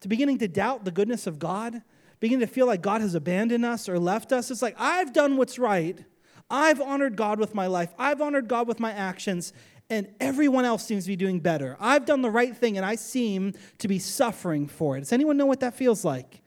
to 0.00 0.08
beginning 0.08 0.38
to 0.38 0.48
doubt 0.48 0.84
the 0.84 0.90
goodness 0.90 1.26
of 1.26 1.38
God, 1.38 1.82
beginning 2.20 2.46
to 2.46 2.52
feel 2.52 2.66
like 2.66 2.82
God 2.82 3.00
has 3.00 3.14
abandoned 3.14 3.64
us 3.64 3.88
or 3.88 3.98
left 3.98 4.32
us. 4.32 4.50
It's 4.50 4.62
like, 4.62 4.76
I've 4.78 5.12
done 5.12 5.36
what's 5.36 5.58
right. 5.58 6.04
I've 6.50 6.80
honored 6.80 7.16
God 7.16 7.40
with 7.40 7.54
my 7.54 7.66
life. 7.66 7.92
I've 7.98 8.20
honored 8.20 8.48
God 8.48 8.68
with 8.68 8.78
my 8.78 8.92
actions. 8.92 9.52
and 9.90 10.08
everyone 10.20 10.64
else 10.64 10.84
seems 10.84 11.04
to 11.04 11.08
be 11.08 11.16
doing 11.16 11.40
better. 11.40 11.76
I've 11.80 12.04
done 12.04 12.20
the 12.20 12.30
right 12.30 12.54
thing 12.54 12.76
and 12.76 12.84
I 12.84 12.94
seem 12.96 13.54
to 13.78 13.88
be 13.88 13.98
suffering 13.98 14.66
for 14.66 14.96
it. 14.96 15.00
Does 15.00 15.12
anyone 15.12 15.36
know 15.36 15.46
what 15.46 15.60
that 15.60 15.74
feels 15.74 16.04
like? 16.04 16.42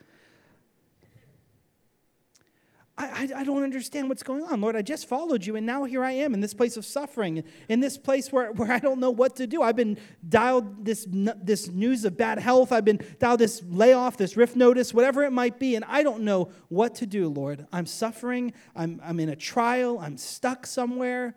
I, 2.98 3.30
I, 3.38 3.44
don't 3.44 3.64
understand 3.64 4.10
what's 4.10 4.22
going 4.22 4.44
on. 4.44 4.62
Lord, 4.62 4.76
I 4.76 4.82
just 4.82 5.08
followed 5.08 5.46
you, 5.46 5.56
and 5.56 5.66
now 5.66 5.86
here 5.86 6.04
I 6.04 6.12
am 6.12 6.34
in 6.34 6.42
this 6.42 6.54
place 6.54 6.78
of 6.78 6.86
suffering, 6.86 7.44
in 7.70 7.80
this 7.80 7.98
place 7.98 8.32
where, 8.32 8.52
where 8.52 8.72
I 8.72 8.80
don't 8.80 9.00
know 9.00 9.10
what 9.12 9.38
to 9.38 9.48
do. 9.48 9.62
I've 9.62 9.78
been 9.78 9.98
dialed 10.28 10.86
this, 10.86 11.08
this 11.10 11.70
news 11.70 12.06
of 12.06 12.18
bad 12.18 12.38
health. 12.38 12.72
I've 12.72 12.86
been 12.86 13.00
dialed 13.18 13.40
this 13.40 13.64
layoff, 13.68 14.18
this 14.18 14.36
rift 14.36 14.56
notice, 14.56 14.94
whatever 14.94 15.24
it 15.24 15.32
might 15.32 15.58
be, 15.58 15.76
and 15.76 15.86
I 15.88 16.04
don't 16.04 16.24
know 16.24 16.52
what 16.68 16.96
to 16.96 17.06
do, 17.06 17.30
Lord. 17.30 17.66
I'm 17.72 17.86
suffering. 17.86 18.54
I'm, 18.76 19.02
I'm 19.04 19.20
in 19.20 19.30
a 19.30 19.36
trial. 19.36 19.98
I'm 19.98 20.18
stuck 20.18 20.68
somewhere, 20.68 21.36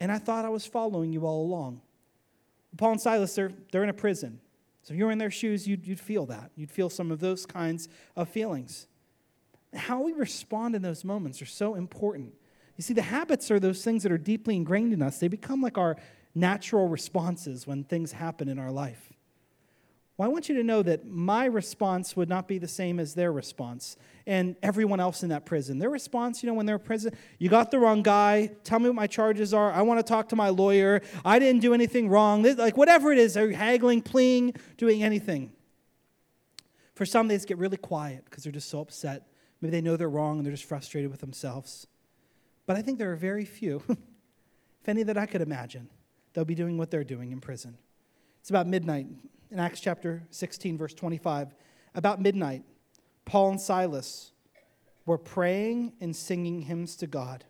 and 0.00 0.10
I 0.10 0.18
thought 0.18 0.44
I 0.44 0.50
was 0.50 0.66
following 0.66 1.12
you 1.12 1.26
all 1.26 1.42
along. 1.42 1.82
Paul 2.76 2.92
and 2.92 3.00
Silas, 3.00 3.34
they're, 3.34 3.52
they're 3.70 3.84
in 3.84 3.90
a 3.90 3.94
prison. 3.94 4.40
So 4.82 4.94
if 4.94 4.98
you 4.98 5.04
were 5.04 5.12
in 5.12 5.18
their 5.18 5.30
shoes, 5.30 5.66
you'd, 5.66 5.86
you'd 5.86 6.00
feel 6.00 6.26
that. 6.26 6.50
You'd 6.56 6.70
feel 6.70 6.88
some 6.88 7.10
of 7.10 7.20
those 7.20 7.44
kinds 7.44 7.88
of 8.16 8.28
feelings. 8.28 8.86
How 9.76 10.00
we 10.00 10.12
respond 10.12 10.74
in 10.74 10.82
those 10.82 11.04
moments 11.04 11.40
are 11.42 11.46
so 11.46 11.74
important. 11.74 12.34
You 12.76 12.82
see, 12.82 12.94
the 12.94 13.02
habits 13.02 13.50
are 13.50 13.60
those 13.60 13.82
things 13.82 14.02
that 14.02 14.12
are 14.12 14.18
deeply 14.18 14.56
ingrained 14.56 14.92
in 14.92 15.02
us. 15.02 15.18
They 15.18 15.28
become 15.28 15.62
like 15.62 15.78
our 15.78 15.96
natural 16.34 16.88
responses 16.88 17.66
when 17.66 17.84
things 17.84 18.12
happen 18.12 18.48
in 18.48 18.58
our 18.58 18.70
life. 18.70 19.12
Well, 20.16 20.28
I 20.28 20.32
want 20.32 20.48
you 20.48 20.54
to 20.56 20.62
know 20.62 20.82
that 20.82 21.06
my 21.06 21.44
response 21.44 22.16
would 22.16 22.28
not 22.28 22.48
be 22.48 22.56
the 22.56 22.68
same 22.68 22.98
as 22.98 23.14
their 23.14 23.32
response 23.32 23.98
and 24.26 24.56
everyone 24.62 24.98
else 24.98 25.22
in 25.22 25.28
that 25.28 25.44
prison. 25.44 25.78
Their 25.78 25.90
response, 25.90 26.42
you 26.42 26.46
know, 26.46 26.54
when 26.54 26.64
they're 26.64 26.76
in 26.76 26.82
prison, 26.82 27.14
you 27.38 27.50
got 27.50 27.70
the 27.70 27.78
wrong 27.78 28.02
guy. 28.02 28.50
Tell 28.64 28.78
me 28.78 28.88
what 28.88 28.94
my 28.94 29.06
charges 29.06 29.52
are. 29.52 29.70
I 29.72 29.82
want 29.82 29.98
to 29.98 30.02
talk 30.02 30.30
to 30.30 30.36
my 30.36 30.48
lawyer. 30.48 31.02
I 31.22 31.38
didn't 31.38 31.60
do 31.60 31.74
anything 31.74 32.08
wrong. 32.08 32.42
Like, 32.42 32.78
whatever 32.78 33.12
it 33.12 33.18
is, 33.18 33.34
they're 33.34 33.52
haggling, 33.52 34.00
pleading, 34.00 34.54
doing 34.78 35.02
anything. 35.02 35.52
For 36.94 37.04
some, 37.04 37.28
they 37.28 37.36
just 37.36 37.46
get 37.46 37.58
really 37.58 37.76
quiet 37.76 38.24
because 38.24 38.44
they're 38.44 38.52
just 38.52 38.70
so 38.70 38.80
upset 38.80 39.26
Maybe 39.60 39.70
they 39.70 39.80
know 39.80 39.96
they're 39.96 40.08
wrong 40.08 40.38
and 40.38 40.46
they're 40.46 40.52
just 40.52 40.64
frustrated 40.64 41.10
with 41.10 41.20
themselves. 41.20 41.86
But 42.66 42.76
I 42.76 42.82
think 42.82 42.98
there 42.98 43.12
are 43.12 43.16
very 43.16 43.44
few, 43.44 43.82
if 43.88 44.88
any 44.88 45.02
that 45.04 45.16
I 45.16 45.26
could 45.26 45.40
imagine, 45.40 45.88
they'll 46.32 46.44
be 46.44 46.54
doing 46.54 46.76
what 46.76 46.90
they're 46.90 47.04
doing 47.04 47.32
in 47.32 47.40
prison. 47.40 47.78
It's 48.40 48.50
about 48.50 48.66
midnight 48.66 49.06
in 49.50 49.58
Acts 49.58 49.80
chapter 49.80 50.24
16, 50.30 50.76
verse 50.76 50.94
25. 50.94 51.54
About 51.94 52.20
midnight, 52.20 52.62
Paul 53.24 53.50
and 53.50 53.60
Silas 53.60 54.32
were 55.06 55.18
praying 55.18 55.92
and 56.00 56.14
singing 56.14 56.62
hymns 56.62 56.96
to 56.96 57.06
God, 57.06 57.44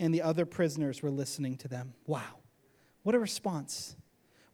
and 0.00 0.12
the 0.12 0.22
other 0.22 0.46
prisoners 0.46 1.02
were 1.02 1.10
listening 1.10 1.56
to 1.58 1.68
them. 1.68 1.94
Wow, 2.06 2.40
what 3.02 3.14
a 3.14 3.18
response! 3.18 3.96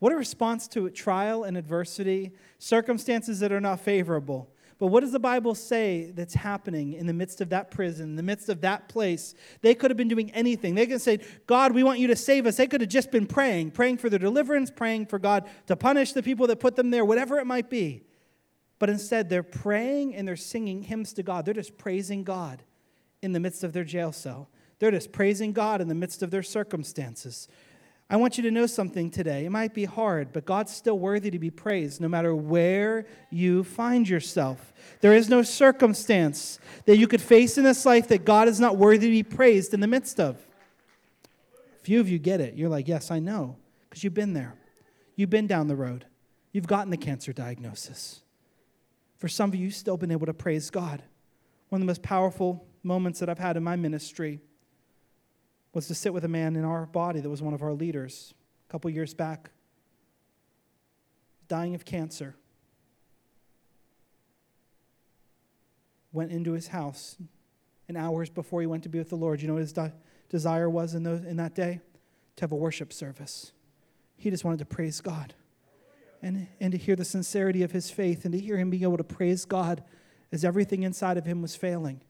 What 0.00 0.12
a 0.12 0.16
response 0.16 0.68
to 0.68 0.86
a 0.86 0.90
trial 0.90 1.42
and 1.42 1.56
adversity, 1.56 2.32
circumstances 2.58 3.40
that 3.40 3.50
are 3.50 3.60
not 3.60 3.80
favorable. 3.80 4.52
But 4.78 4.88
what 4.88 5.00
does 5.00 5.10
the 5.10 5.18
Bible 5.18 5.56
say 5.56 6.12
that's 6.14 6.34
happening 6.34 6.92
in 6.92 7.06
the 7.06 7.12
midst 7.12 7.40
of 7.40 7.48
that 7.48 7.72
prison, 7.72 8.10
in 8.10 8.16
the 8.16 8.22
midst 8.22 8.48
of 8.48 8.60
that 8.60 8.88
place? 8.88 9.34
They 9.60 9.74
could 9.74 9.90
have 9.90 9.96
been 9.96 10.08
doing 10.08 10.30
anything. 10.30 10.76
They 10.76 10.86
could 10.86 10.92
have 10.92 11.02
said, 11.02 11.24
God, 11.46 11.72
we 11.72 11.82
want 11.82 11.98
you 11.98 12.06
to 12.06 12.16
save 12.16 12.46
us. 12.46 12.56
They 12.56 12.68
could 12.68 12.80
have 12.80 12.90
just 12.90 13.10
been 13.10 13.26
praying, 13.26 13.72
praying 13.72 13.98
for 13.98 14.08
their 14.08 14.20
deliverance, 14.20 14.70
praying 14.70 15.06
for 15.06 15.18
God 15.18 15.48
to 15.66 15.74
punish 15.74 16.12
the 16.12 16.22
people 16.22 16.46
that 16.46 16.60
put 16.60 16.76
them 16.76 16.90
there, 16.90 17.04
whatever 17.04 17.38
it 17.38 17.46
might 17.46 17.68
be. 17.68 18.02
But 18.78 18.88
instead, 18.88 19.28
they're 19.28 19.42
praying 19.42 20.14
and 20.14 20.28
they're 20.28 20.36
singing 20.36 20.82
hymns 20.82 21.12
to 21.14 21.24
God. 21.24 21.44
They're 21.44 21.54
just 21.54 21.76
praising 21.76 22.22
God 22.22 22.62
in 23.20 23.32
the 23.32 23.40
midst 23.40 23.64
of 23.64 23.72
their 23.72 23.82
jail 23.82 24.12
cell. 24.12 24.48
They're 24.78 24.92
just 24.92 25.10
praising 25.10 25.52
God 25.52 25.80
in 25.80 25.88
the 25.88 25.94
midst 25.96 26.22
of 26.22 26.30
their 26.30 26.44
circumstances. 26.44 27.48
I 28.10 28.16
want 28.16 28.38
you 28.38 28.42
to 28.44 28.50
know 28.50 28.64
something 28.64 29.10
today. 29.10 29.44
It 29.44 29.50
might 29.50 29.74
be 29.74 29.84
hard, 29.84 30.32
but 30.32 30.46
God's 30.46 30.74
still 30.74 30.98
worthy 30.98 31.30
to 31.30 31.38
be 31.38 31.50
praised 31.50 32.00
no 32.00 32.08
matter 32.08 32.34
where 32.34 33.06
you 33.30 33.64
find 33.64 34.08
yourself. 34.08 34.72
There 35.02 35.12
is 35.12 35.28
no 35.28 35.42
circumstance 35.42 36.58
that 36.86 36.96
you 36.96 37.06
could 37.06 37.20
face 37.20 37.58
in 37.58 37.64
this 37.64 37.84
life 37.84 38.08
that 38.08 38.24
God 38.24 38.48
is 38.48 38.60
not 38.60 38.78
worthy 38.78 39.08
to 39.08 39.12
be 39.12 39.22
praised 39.22 39.74
in 39.74 39.80
the 39.80 39.86
midst 39.86 40.18
of. 40.18 40.38
Few 41.82 42.00
of 42.00 42.08
you 42.08 42.18
get 42.18 42.40
it. 42.40 42.54
You're 42.54 42.70
like, 42.70 42.88
yes, 42.88 43.10
I 43.10 43.18
know, 43.18 43.56
because 43.88 44.02
you've 44.02 44.14
been 44.14 44.32
there. 44.32 44.54
You've 45.14 45.30
been 45.30 45.46
down 45.46 45.68
the 45.68 45.76
road. 45.76 46.06
You've 46.52 46.66
gotten 46.66 46.90
the 46.90 46.96
cancer 46.96 47.34
diagnosis. 47.34 48.22
For 49.18 49.28
some 49.28 49.50
of 49.50 49.54
you, 49.54 49.66
you've 49.66 49.74
still 49.74 49.98
been 49.98 50.12
able 50.12 50.26
to 50.26 50.34
praise 50.34 50.70
God. 50.70 51.02
One 51.68 51.82
of 51.82 51.86
the 51.86 51.90
most 51.90 52.02
powerful 52.02 52.64
moments 52.82 53.20
that 53.20 53.28
I've 53.28 53.38
had 53.38 53.58
in 53.58 53.64
my 53.64 53.76
ministry 53.76 54.40
was 55.72 55.86
to 55.88 55.94
sit 55.94 56.12
with 56.12 56.24
a 56.24 56.28
man 56.28 56.56
in 56.56 56.64
our 56.64 56.86
body 56.86 57.20
that 57.20 57.28
was 57.28 57.42
one 57.42 57.54
of 57.54 57.62
our 57.62 57.72
leaders 57.72 58.34
a 58.68 58.72
couple 58.72 58.90
years 58.90 59.14
back, 59.14 59.50
dying 61.48 61.74
of 61.74 61.84
cancer. 61.84 62.34
Went 66.12 66.32
into 66.32 66.52
his 66.52 66.68
house, 66.68 67.16
and 67.86 67.96
hours 67.96 68.28
before 68.30 68.60
he 68.60 68.66
went 68.66 68.82
to 68.82 68.88
be 68.88 68.98
with 68.98 69.10
the 69.10 69.16
Lord, 69.16 69.40
you 69.40 69.48
know 69.48 69.54
what 69.54 69.60
his 69.60 69.72
de- 69.72 69.92
desire 70.28 70.68
was 70.68 70.94
in, 70.94 71.02
those, 71.02 71.24
in 71.24 71.36
that 71.36 71.54
day? 71.54 71.80
To 72.36 72.42
have 72.42 72.52
a 72.52 72.56
worship 72.56 72.92
service. 72.92 73.52
He 74.16 74.30
just 74.30 74.44
wanted 74.44 74.58
to 74.58 74.64
praise 74.64 75.00
God. 75.00 75.34
And, 76.22 76.48
and 76.60 76.72
to 76.72 76.78
hear 76.78 76.96
the 76.96 77.04
sincerity 77.04 77.62
of 77.62 77.72
his 77.72 77.90
faith 77.90 78.24
and 78.24 78.32
to 78.32 78.40
hear 78.40 78.56
him 78.56 78.70
being 78.70 78.82
able 78.82 78.96
to 78.96 79.04
praise 79.04 79.44
God 79.44 79.84
as 80.32 80.44
everything 80.44 80.82
inside 80.82 81.16
of 81.16 81.24
him 81.24 81.42
was 81.42 81.54
failing. 81.54 82.00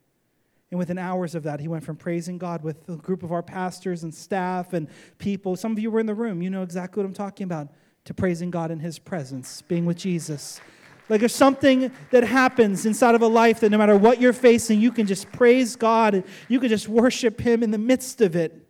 And 0.70 0.78
within 0.78 0.98
hours 0.98 1.34
of 1.34 1.44
that, 1.44 1.60
he 1.60 1.68
went 1.68 1.84
from 1.84 1.96
praising 1.96 2.36
God 2.36 2.62
with 2.62 2.88
a 2.88 2.96
group 2.96 3.22
of 3.22 3.32
our 3.32 3.42
pastors 3.42 4.02
and 4.02 4.14
staff 4.14 4.74
and 4.74 4.88
people. 5.16 5.56
Some 5.56 5.72
of 5.72 5.78
you 5.78 5.90
were 5.90 6.00
in 6.00 6.06
the 6.06 6.14
room, 6.14 6.42
you 6.42 6.50
know 6.50 6.62
exactly 6.62 7.02
what 7.02 7.08
I'm 7.08 7.14
talking 7.14 7.44
about, 7.44 7.68
to 8.04 8.14
praising 8.14 8.50
God 8.50 8.70
in 8.70 8.78
his 8.78 8.98
presence, 8.98 9.62
being 9.62 9.86
with 9.86 9.96
Jesus. 9.96 10.60
Like 11.08 11.20
there's 11.20 11.34
something 11.34 11.90
that 12.10 12.22
happens 12.22 12.84
inside 12.84 13.14
of 13.14 13.22
a 13.22 13.26
life 13.26 13.60
that 13.60 13.70
no 13.70 13.78
matter 13.78 13.96
what 13.96 14.20
you're 14.20 14.34
facing, 14.34 14.78
you 14.78 14.92
can 14.92 15.06
just 15.06 15.32
praise 15.32 15.74
God 15.74 16.14
and 16.14 16.24
you 16.48 16.60
can 16.60 16.68
just 16.68 16.86
worship 16.86 17.40
him 17.40 17.62
in 17.62 17.70
the 17.70 17.78
midst 17.78 18.20
of 18.20 18.36
it. 18.36 18.66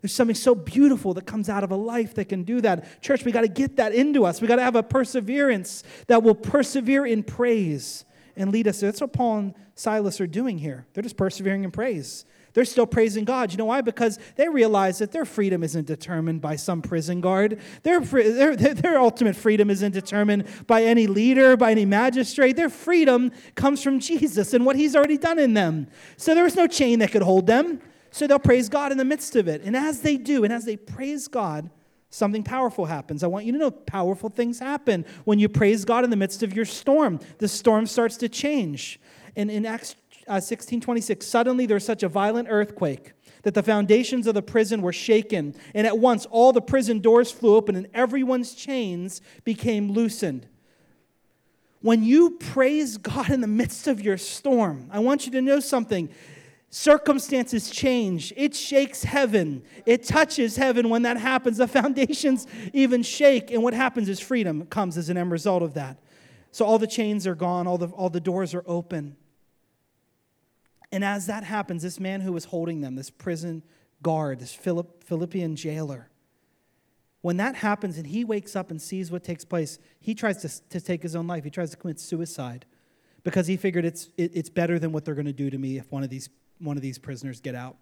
There's 0.00 0.14
something 0.14 0.34
so 0.34 0.54
beautiful 0.54 1.14
that 1.14 1.26
comes 1.26 1.48
out 1.48 1.62
of 1.62 1.70
a 1.70 1.76
life 1.76 2.14
that 2.14 2.28
can 2.28 2.44
do 2.44 2.60
that. 2.62 3.02
Church, 3.02 3.24
we 3.24 3.30
got 3.30 3.42
to 3.42 3.48
get 3.48 3.76
that 3.76 3.94
into 3.94 4.24
us. 4.24 4.40
We 4.40 4.48
got 4.48 4.56
to 4.56 4.62
have 4.62 4.74
a 4.74 4.82
perseverance 4.82 5.84
that 6.08 6.22
will 6.22 6.34
persevere 6.34 7.06
in 7.06 7.22
praise 7.22 8.04
and 8.36 8.52
lead 8.52 8.68
us. 8.68 8.80
That's 8.80 9.00
what 9.00 9.12
Paul 9.12 9.38
and 9.38 9.54
Silas 9.74 10.20
are 10.20 10.26
doing 10.26 10.58
here. 10.58 10.86
They're 10.92 11.02
just 11.02 11.16
persevering 11.16 11.64
in 11.64 11.70
praise. 11.70 12.24
They're 12.54 12.64
still 12.64 12.86
praising 12.86 13.24
God. 13.24 13.50
You 13.50 13.58
know 13.58 13.64
why? 13.64 13.80
Because 13.80 14.18
they 14.36 14.48
realize 14.48 14.98
that 14.98 15.10
their 15.10 15.24
freedom 15.24 15.62
isn't 15.62 15.86
determined 15.86 16.40
by 16.40 16.56
some 16.56 16.82
prison 16.82 17.20
guard. 17.20 17.58
Their, 17.82 18.00
their, 18.00 18.54
their 18.56 18.98
ultimate 18.98 19.36
freedom 19.36 19.70
isn't 19.70 19.92
determined 19.92 20.46
by 20.66 20.82
any 20.82 21.06
leader, 21.06 21.56
by 21.56 21.70
any 21.70 21.86
magistrate. 21.86 22.56
Their 22.56 22.68
freedom 22.68 23.32
comes 23.54 23.82
from 23.82 24.00
Jesus 24.00 24.52
and 24.52 24.66
what 24.66 24.76
he's 24.76 24.94
already 24.94 25.18
done 25.18 25.38
in 25.38 25.54
them. 25.54 25.86
So 26.16 26.34
there 26.34 26.44
was 26.44 26.56
no 26.56 26.66
chain 26.66 26.98
that 26.98 27.10
could 27.10 27.22
hold 27.22 27.46
them. 27.46 27.80
So 28.10 28.26
they'll 28.26 28.38
praise 28.38 28.68
God 28.68 28.92
in 28.92 28.98
the 28.98 29.04
midst 29.06 29.36
of 29.36 29.48
it. 29.48 29.62
And 29.62 29.74
as 29.74 30.00
they 30.00 30.18
do, 30.18 30.44
and 30.44 30.52
as 30.52 30.66
they 30.66 30.76
praise 30.76 31.28
God, 31.28 31.70
something 32.12 32.42
powerful 32.42 32.84
happens. 32.84 33.24
I 33.24 33.26
want 33.26 33.46
you 33.46 33.52
to 33.52 33.58
know 33.58 33.70
powerful 33.70 34.28
things 34.28 34.58
happen 34.58 35.04
when 35.24 35.38
you 35.38 35.48
praise 35.48 35.84
God 35.84 36.04
in 36.04 36.10
the 36.10 36.16
midst 36.16 36.42
of 36.42 36.54
your 36.54 36.66
storm. 36.66 37.18
The 37.38 37.48
storm 37.48 37.86
starts 37.86 38.16
to 38.18 38.28
change. 38.28 39.00
And 39.34 39.50
in 39.50 39.64
Acts 39.66 39.96
uh, 40.28 40.38
16 40.38 40.80
26, 40.80 41.26
suddenly 41.26 41.66
there's 41.66 41.84
such 41.84 42.02
a 42.02 42.08
violent 42.08 42.48
earthquake 42.50 43.12
that 43.42 43.54
the 43.54 43.62
foundations 43.62 44.26
of 44.26 44.34
the 44.34 44.42
prison 44.42 44.82
were 44.82 44.92
shaken. 44.92 45.54
And 45.74 45.86
at 45.86 45.98
once 45.98 46.26
all 46.26 46.52
the 46.52 46.60
prison 46.60 47.00
doors 47.00 47.32
flew 47.32 47.56
open 47.56 47.74
and 47.74 47.88
everyone's 47.94 48.54
chains 48.54 49.20
became 49.44 49.90
loosened. 49.90 50.46
When 51.80 52.04
you 52.04 52.32
praise 52.38 52.98
God 52.98 53.30
in 53.30 53.40
the 53.40 53.48
midst 53.48 53.88
of 53.88 54.00
your 54.00 54.18
storm, 54.18 54.88
I 54.92 55.00
want 55.00 55.26
you 55.26 55.32
to 55.32 55.42
know 55.42 55.58
something. 55.60 56.10
Circumstances 56.74 57.68
change. 57.68 58.32
It 58.34 58.56
shakes 58.56 59.04
heaven. 59.04 59.62
It 59.84 60.04
touches 60.04 60.56
heaven 60.56 60.88
when 60.88 61.02
that 61.02 61.18
happens. 61.18 61.58
The 61.58 61.68
foundations 61.68 62.46
even 62.72 63.02
shake. 63.02 63.50
And 63.50 63.62
what 63.62 63.74
happens 63.74 64.08
is 64.08 64.20
freedom 64.20 64.64
comes 64.64 64.96
as 64.96 65.10
an 65.10 65.18
end 65.18 65.30
result 65.30 65.62
of 65.62 65.74
that. 65.74 65.98
So 66.50 66.64
all 66.64 66.78
the 66.78 66.86
chains 66.86 67.26
are 67.26 67.34
gone, 67.34 67.66
all 67.66 67.76
the, 67.76 67.88
all 67.88 68.08
the 68.08 68.20
doors 68.20 68.54
are 68.54 68.64
open. 68.66 69.16
And 70.90 71.04
as 71.04 71.26
that 71.26 71.44
happens, 71.44 71.82
this 71.82 72.00
man 72.00 72.22
who 72.22 72.32
was 72.32 72.46
holding 72.46 72.80
them, 72.80 72.94
this 72.94 73.10
prison 73.10 73.62
guard, 74.02 74.40
this 74.40 74.54
Philipp, 74.54 75.04
Philippian 75.04 75.56
jailer, 75.56 76.08
when 77.20 77.36
that 77.36 77.54
happens 77.56 77.98
and 77.98 78.06
he 78.06 78.24
wakes 78.24 78.56
up 78.56 78.70
and 78.70 78.80
sees 78.80 79.10
what 79.10 79.22
takes 79.22 79.44
place, 79.44 79.78
he 80.00 80.14
tries 80.14 80.38
to, 80.38 80.68
to 80.70 80.80
take 80.80 81.02
his 81.02 81.14
own 81.14 81.26
life. 81.26 81.44
He 81.44 81.50
tries 81.50 81.70
to 81.72 81.76
commit 81.76 82.00
suicide 82.00 82.64
because 83.24 83.46
he 83.46 83.58
figured 83.58 83.84
it's, 83.84 84.08
it, 84.16 84.32
it's 84.34 84.48
better 84.48 84.78
than 84.78 84.90
what 84.90 85.04
they're 85.04 85.14
going 85.14 85.26
to 85.26 85.34
do 85.34 85.50
to 85.50 85.58
me 85.58 85.76
if 85.76 85.92
one 85.92 86.02
of 86.02 86.08
these 86.08 86.30
one 86.62 86.76
of 86.76 86.82
these 86.82 86.98
prisoners 86.98 87.40
get 87.40 87.54
out. 87.54 87.76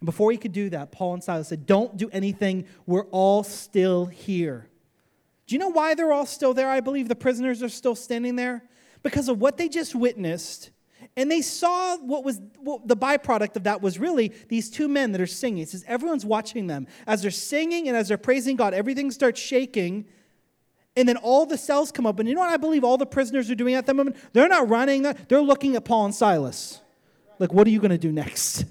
And 0.00 0.06
before 0.06 0.32
he 0.32 0.38
could 0.38 0.52
do 0.52 0.70
that, 0.70 0.92
Paul 0.92 1.14
and 1.14 1.22
Silas 1.22 1.48
said, 1.48 1.66
Don't 1.66 1.96
do 1.96 2.08
anything. 2.12 2.66
We're 2.86 3.06
all 3.06 3.42
still 3.42 4.06
here. 4.06 4.68
Do 5.46 5.54
you 5.54 5.58
know 5.58 5.68
why 5.68 5.94
they're 5.94 6.12
all 6.12 6.26
still 6.26 6.54
there? 6.54 6.68
I 6.68 6.80
believe 6.80 7.08
the 7.08 7.16
prisoners 7.16 7.62
are 7.62 7.68
still 7.68 7.94
standing 7.94 8.36
there 8.36 8.64
because 9.02 9.28
of 9.28 9.40
what 9.40 9.56
they 9.56 9.68
just 9.68 9.94
witnessed 9.94 10.70
And 11.16 11.30
they 11.30 11.42
saw 11.42 11.96
what 11.98 12.24
was 12.24 12.40
what 12.58 12.86
the 12.86 12.96
byproduct 12.96 13.56
of 13.56 13.64
that 13.64 13.82
was 13.82 13.98
really 13.98 14.32
these 14.48 14.70
two 14.70 14.86
men 14.86 15.12
that 15.12 15.20
are 15.20 15.26
singing. 15.26 15.62
It 15.62 15.68
says 15.70 15.84
everyone's 15.88 16.24
watching 16.24 16.66
them. 16.66 16.86
As 17.06 17.22
they're 17.22 17.30
singing 17.30 17.88
and 17.88 17.96
as 17.96 18.08
they're 18.08 18.18
praising 18.18 18.56
God, 18.56 18.74
everything 18.74 19.10
starts 19.10 19.40
shaking. 19.40 20.06
And 20.96 21.08
then 21.08 21.16
all 21.16 21.46
the 21.46 21.58
cells 21.58 21.90
come 21.92 22.06
up. 22.06 22.18
And 22.18 22.28
you 22.28 22.34
know 22.34 22.40
what 22.40 22.50
I 22.50 22.56
believe 22.56 22.84
all 22.84 22.98
the 22.98 23.06
prisoners 23.06 23.50
are 23.50 23.54
doing 23.54 23.74
at 23.74 23.86
that 23.86 23.94
moment? 23.94 24.16
They're 24.32 24.48
not 24.48 24.68
running, 24.68 25.02
they're 25.28 25.40
looking 25.40 25.76
at 25.76 25.84
Paul 25.84 26.06
and 26.06 26.14
Silas. 26.14 26.80
Like, 27.40 27.52
what 27.52 27.66
are 27.66 27.70
you 27.70 27.80
going 27.80 27.90
to 27.90 27.98
do 27.98 28.12
next? 28.12 28.66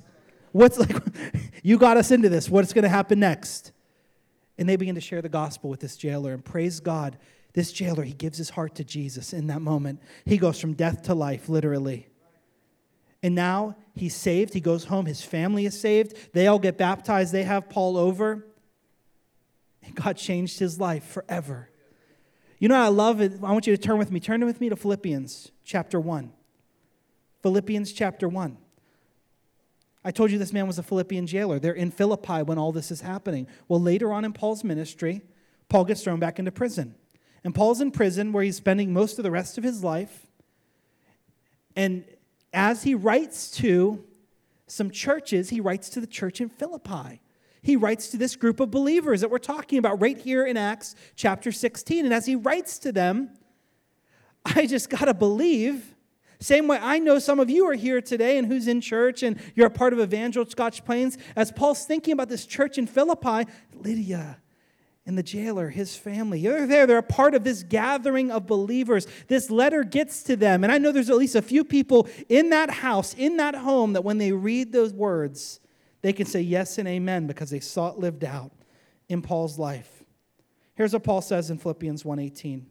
What's 0.52 0.78
like, 0.80 0.96
you 1.64 1.78
got 1.78 1.98
us 1.98 2.12
into 2.12 2.30
this. 2.30 2.48
What's 2.50 2.72
going 2.72 2.84
to 2.84 2.90
happen 2.90 3.20
next? 3.20 3.74
And 4.58 4.70
they 4.70 4.76
begin 4.76 4.96
to 4.96 5.02
share 5.02 5.22
the 5.22 5.30
gospel 5.30 5.70
with 5.70 5.80
this 5.80 5.98
jailer 5.98 6.34
and 6.34 6.46
praise 6.46 6.80
God. 6.80 7.18
This 7.54 7.72
jailer, 7.72 8.04
he 8.04 8.14
gives 8.14 8.38
his 8.38 8.52
heart 8.52 8.76
to 8.76 8.84
Jesus 8.84 9.34
in 9.34 9.48
that 9.48 9.62
moment. 9.62 10.02
He 10.24 10.38
goes 10.38 10.60
from 10.60 10.74
death 10.74 11.04
to 11.04 11.16
life, 11.16 11.50
literally. 11.50 12.08
And 13.24 13.34
now 13.34 13.76
he's 13.96 14.16
saved. 14.16 14.54
He 14.54 14.62
goes 14.62 14.86
home. 14.86 15.08
His 15.08 15.24
family 15.24 15.66
is 15.66 15.80
saved. 15.80 16.34
They 16.34 16.46
all 16.46 16.60
get 16.60 16.78
baptized. 16.78 17.34
They 17.34 17.44
have 17.44 17.70
Paul 17.70 17.98
over. 17.98 18.46
And 19.82 19.96
God 19.96 20.16
changed 20.16 20.60
his 20.60 20.80
life 20.80 21.04
forever. 21.04 21.70
You 22.60 22.68
know 22.68 22.76
I 22.76 22.90
love 22.90 23.20
it? 23.20 23.34
I 23.42 23.52
want 23.52 23.66
you 23.66 23.76
to 23.76 23.82
turn 23.82 23.98
with 23.98 24.12
me. 24.12 24.20
Turn 24.20 24.46
with 24.46 24.62
me 24.62 24.70
to 24.70 24.76
Philippians 24.76 25.52
chapter 25.64 26.00
1. 26.00 26.34
Philippians 27.42 27.94
chapter 27.94 28.28
1. 28.28 28.58
I 30.04 30.12
told 30.12 30.32
you 30.32 30.38
this 30.38 30.54
man 30.54 30.68
was 30.68 30.80
a 30.80 30.84
Philippian 30.84 31.28
jailer. 31.28 31.60
They're 31.60 31.74
in 31.74 31.92
Philippi 31.92 32.42
when 32.44 32.58
all 32.58 32.72
this 32.72 32.92
is 32.92 33.02
happening. 33.02 33.48
Well, 33.68 33.82
later 33.82 34.14
on 34.14 34.26
in 34.26 34.34
Paul's 34.34 34.64
ministry, 34.64 35.22
Paul 35.68 35.86
gets 35.86 36.04
thrown 36.04 36.20
back 36.20 36.40
into 36.40 36.52
prison. 36.52 36.96
And 37.44 37.54
Paul's 37.54 37.82
in 37.82 37.92
prison 37.92 38.32
where 38.32 38.44
he's 38.44 38.58
spending 38.58 38.94
most 38.94 39.20
of 39.20 39.24
the 39.24 39.32
rest 39.32 39.58
of 39.58 39.64
his 39.64 39.84
life. 39.84 40.28
And 41.76 42.06
as 42.54 42.84
he 42.84 42.96
writes 42.96 43.52
to 43.52 44.04
some 44.68 44.92
churches, 44.92 45.50
he 45.50 45.62
writes 45.62 45.90
to 45.90 46.02
the 46.02 46.08
church 46.08 46.42
in 46.42 46.50
Philippi. 46.50 47.22
He 47.62 47.76
writes 47.76 48.10
to 48.10 48.18
this 48.18 48.36
group 48.36 48.60
of 48.60 48.72
believers 48.72 49.22
that 49.22 49.30
we're 49.30 49.38
talking 49.38 49.80
about 49.80 50.02
right 50.02 50.18
here 50.18 50.46
in 50.46 50.58
Acts 50.58 50.96
chapter 51.16 51.52
16. 51.52 52.06
And 52.06 52.14
as 52.14 52.26
he 52.26 52.36
writes 52.36 52.80
to 52.80 52.92
them, 52.92 53.32
I 54.46 54.66
just 54.66 54.90
got 54.90 55.06
to 55.06 55.14
believe. 55.14 55.96
Same 56.42 56.68
way 56.68 56.80
I 56.82 57.00
know 57.00 57.20
some 57.20 57.40
of 57.40 57.50
you 57.50 57.68
are 57.68 57.74
here 57.74 58.02
today 58.02 58.38
and 58.38 58.48
who's 58.48 58.68
in 58.68 58.80
church 58.80 59.24
and 59.24 59.40
you're 59.56 59.68
a 59.68 59.72
part 59.72 59.92
of 59.92 60.00
Evangel 60.00 60.46
Scotch 60.46 60.86
Plains. 60.86 61.18
As 61.36 61.52
Paul's 61.52 61.86
thinking 61.86 62.14
about 62.14 62.30
this 62.30 62.46
church 62.46 62.78
in 62.78 62.88
Philippi, 62.88 63.50
Lydia, 63.76 64.38
and 65.06 65.18
the 65.18 65.24
jailer, 65.24 65.70
his 65.70 65.98
family. 65.98 66.42
They're 66.42 66.68
there. 66.68 66.86
They're 66.86 67.00
a 67.00 67.04
part 67.04 67.34
of 67.34 67.44
this 67.44 67.64
gathering 67.64 68.32
of 68.32 68.46
believers. 68.46 69.08
This 69.28 69.50
letter 69.50 69.84
gets 69.84 70.22
to 70.24 70.36
them. 70.36 70.64
And 70.64 70.72
I 70.72 70.78
know 70.78 70.92
there's 70.92 71.10
at 71.10 71.18
least 71.18 71.36
a 71.36 71.42
few 71.42 71.64
people 71.64 72.08
in 72.30 72.52
that 72.52 72.70
house, 72.70 73.16
in 73.16 73.38
that 73.38 73.56
home, 73.56 73.94
that 73.94 74.04
when 74.04 74.20
they 74.20 74.32
read 74.32 74.72
those 74.72 74.94
words, 74.94 75.60
they 76.04 76.14
can 76.14 76.28
say 76.28 76.42
yes 76.42 76.78
and 76.78 76.88
amen 76.88 77.26
because 77.26 77.50
they 77.50 77.60
saw 77.60 77.90
it 77.90 77.98
lived 77.98 78.24
out 78.24 78.52
in 79.10 79.24
Paul's 79.24 79.58
life. 79.58 80.04
Here's 80.76 80.94
what 80.94 81.04
Paul 81.04 81.22
says 81.22 81.50
in 81.50 81.58
Philippians 81.58 82.04
1:18. 82.04 82.68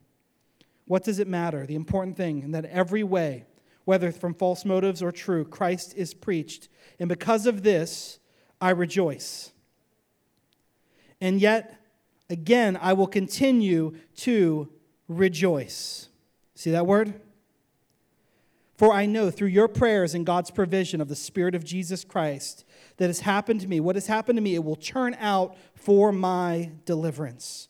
What 0.86 1.04
does 1.04 1.18
it 1.18 1.28
matter? 1.28 1.66
The 1.66 1.74
important 1.74 2.16
thing, 2.16 2.42
in 2.42 2.52
that 2.52 2.64
every 2.66 3.02
way, 3.02 3.46
whether 3.88 4.12
from 4.12 4.34
false 4.34 4.64
motives 4.64 5.02
or 5.02 5.10
true, 5.10 5.44
Christ 5.44 5.94
is 5.96 6.14
preached. 6.14 6.68
And 7.00 7.08
because 7.08 7.46
of 7.46 7.62
this, 7.62 8.18
I 8.60 8.70
rejoice. 8.70 9.52
And 11.20 11.40
yet, 11.40 11.78
Again, 12.30 12.78
I 12.80 12.92
will 12.92 13.06
continue 13.06 13.96
to 14.16 14.68
rejoice. 15.08 16.08
See 16.54 16.70
that 16.70 16.86
word? 16.86 17.20
For 18.76 18.92
I 18.92 19.06
know 19.06 19.30
through 19.30 19.48
your 19.48 19.66
prayers 19.66 20.14
and 20.14 20.26
God's 20.26 20.50
provision 20.50 21.00
of 21.00 21.08
the 21.08 21.16
Spirit 21.16 21.54
of 21.54 21.64
Jesus 21.64 22.04
Christ 22.04 22.64
that 22.98 23.06
has 23.06 23.20
happened 23.20 23.60
to 23.62 23.66
me, 23.66 23.80
what 23.80 23.96
has 23.96 24.06
happened 24.06 24.36
to 24.36 24.42
me, 24.42 24.54
it 24.54 24.62
will 24.62 24.76
turn 24.76 25.16
out 25.18 25.56
for 25.74 26.12
my 26.12 26.70
deliverance. 26.84 27.68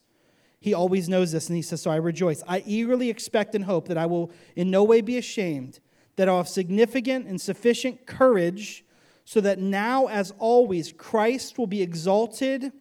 He 0.60 0.74
always 0.74 1.08
knows 1.08 1.30
this, 1.32 1.48
and 1.48 1.56
he 1.56 1.62
says, 1.62 1.80
So 1.80 1.90
I 1.90 1.96
rejoice. 1.96 2.42
I 2.46 2.64
eagerly 2.66 3.08
expect 3.08 3.54
and 3.54 3.64
hope 3.64 3.88
that 3.88 3.96
I 3.96 4.06
will 4.06 4.32
in 4.56 4.70
no 4.70 4.82
way 4.82 5.00
be 5.00 5.16
ashamed, 5.16 5.78
that 6.18 6.28
I'll 6.28 6.38
have 6.38 6.48
significant 6.48 7.28
and 7.28 7.40
sufficient 7.40 8.04
courage, 8.04 8.84
so 9.24 9.40
that 9.40 9.60
now, 9.60 10.06
as 10.06 10.34
always, 10.40 10.92
Christ 10.92 11.58
will 11.58 11.68
be 11.68 11.80
exalted 11.80 12.72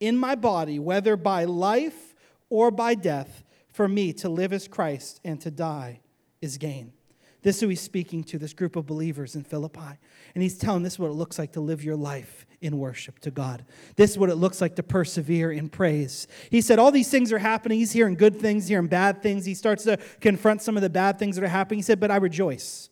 in 0.00 0.16
my 0.16 0.34
body, 0.34 0.78
whether 0.78 1.14
by 1.14 1.44
life 1.44 2.14
or 2.48 2.70
by 2.70 2.94
death, 2.94 3.44
for 3.68 3.86
me 3.86 4.14
to 4.14 4.30
live 4.30 4.54
as 4.54 4.66
Christ 4.66 5.20
and 5.22 5.38
to 5.42 5.50
die 5.50 6.00
is 6.40 6.56
gain. 6.56 6.94
This 7.42 7.56
is 7.56 7.62
who 7.62 7.68
he's 7.68 7.80
speaking 7.80 8.22
to, 8.24 8.38
this 8.38 8.52
group 8.52 8.76
of 8.76 8.86
believers 8.86 9.34
in 9.34 9.42
Philippi. 9.42 9.98
And 10.34 10.42
he's 10.42 10.58
telling 10.58 10.82
this 10.82 10.94
is 10.94 10.98
what 10.98 11.10
it 11.10 11.14
looks 11.14 11.38
like 11.38 11.52
to 11.52 11.60
live 11.60 11.82
your 11.82 11.96
life 11.96 12.46
in 12.60 12.78
worship 12.78 13.18
to 13.20 13.30
God. 13.30 13.64
This 13.96 14.12
is 14.12 14.18
what 14.18 14.30
it 14.30 14.36
looks 14.36 14.60
like 14.60 14.76
to 14.76 14.82
persevere 14.82 15.50
in 15.50 15.68
praise. 15.68 16.28
He 16.50 16.60
said, 16.60 16.78
All 16.78 16.90
these 16.90 17.10
things 17.10 17.32
are 17.32 17.38
happening. 17.38 17.78
He's 17.78 17.92
hearing 17.92 18.14
good 18.14 18.38
things, 18.38 18.68
hearing 18.68 18.86
bad 18.86 19.22
things. 19.22 19.44
He 19.44 19.54
starts 19.54 19.84
to 19.84 19.96
confront 20.20 20.62
some 20.62 20.76
of 20.76 20.82
the 20.82 20.90
bad 20.90 21.18
things 21.18 21.36
that 21.36 21.44
are 21.44 21.48
happening. 21.48 21.78
He 21.78 21.82
said, 21.82 21.98
But 21.98 22.10
I 22.10 22.16
rejoice. 22.16 22.90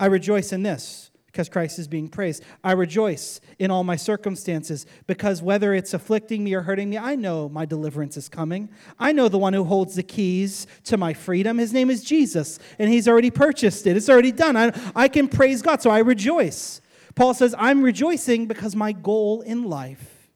I 0.00 0.06
rejoice 0.06 0.52
in 0.52 0.62
this 0.62 1.11
because 1.32 1.48
Christ 1.48 1.78
is 1.78 1.88
being 1.88 2.08
praised. 2.08 2.44
I 2.62 2.72
rejoice 2.72 3.40
in 3.58 3.70
all 3.70 3.84
my 3.84 3.96
circumstances 3.96 4.84
because 5.06 5.40
whether 5.40 5.72
it's 5.72 5.94
afflicting 5.94 6.44
me 6.44 6.52
or 6.52 6.60
hurting 6.60 6.90
me, 6.90 6.98
I 6.98 7.16
know 7.16 7.48
my 7.48 7.64
deliverance 7.64 8.18
is 8.18 8.28
coming. 8.28 8.68
I 8.98 9.12
know 9.12 9.28
the 9.28 9.38
one 9.38 9.54
who 9.54 9.64
holds 9.64 9.94
the 9.94 10.02
keys 10.02 10.66
to 10.84 10.98
my 10.98 11.14
freedom. 11.14 11.56
His 11.56 11.72
name 11.72 11.88
is 11.88 12.04
Jesus, 12.04 12.58
and 12.78 12.90
he's 12.90 13.08
already 13.08 13.30
purchased 13.30 13.86
it. 13.86 13.96
It's 13.96 14.10
already 14.10 14.30
done. 14.30 14.58
I, 14.58 14.78
I 14.94 15.08
can 15.08 15.26
praise 15.26 15.62
God, 15.62 15.80
so 15.80 15.90
I 15.90 16.00
rejoice. 16.00 16.82
Paul 17.14 17.32
says, 17.32 17.54
I'm 17.58 17.82
rejoicing 17.82 18.46
because 18.46 18.76
my 18.76 18.92
goal 18.92 19.40
in 19.40 19.64
life 19.64 20.28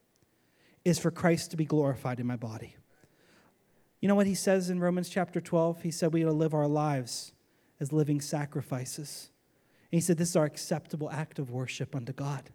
is 0.83 0.97
for 0.97 1.11
Christ 1.11 1.51
to 1.51 1.57
be 1.57 1.65
glorified 1.65 2.19
in 2.19 2.25
my 2.25 2.37
body. 2.37 2.75
You 4.01 4.07
know 4.07 4.15
what 4.15 4.27
he 4.27 4.35
says 4.35 4.71
in 4.71 4.79
Romans 4.79 5.09
chapter 5.09 5.39
12? 5.39 5.83
He 5.83 5.91
said 5.91 6.11
we 6.11 6.23
ought 6.23 6.29
to 6.29 6.33
live 6.33 6.55
our 6.55 6.67
lives 6.67 7.33
as 7.79 7.93
living 7.93 8.19
sacrifices. 8.19 9.29
He 9.89 10.01
said, 10.01 10.17
This 10.17 10.29
is 10.29 10.35
our 10.35 10.45
acceptable 10.45 11.09
act 11.09 11.39
of 11.39 11.49
worship 11.49 11.95
unto 11.95 12.13
God 12.13 12.49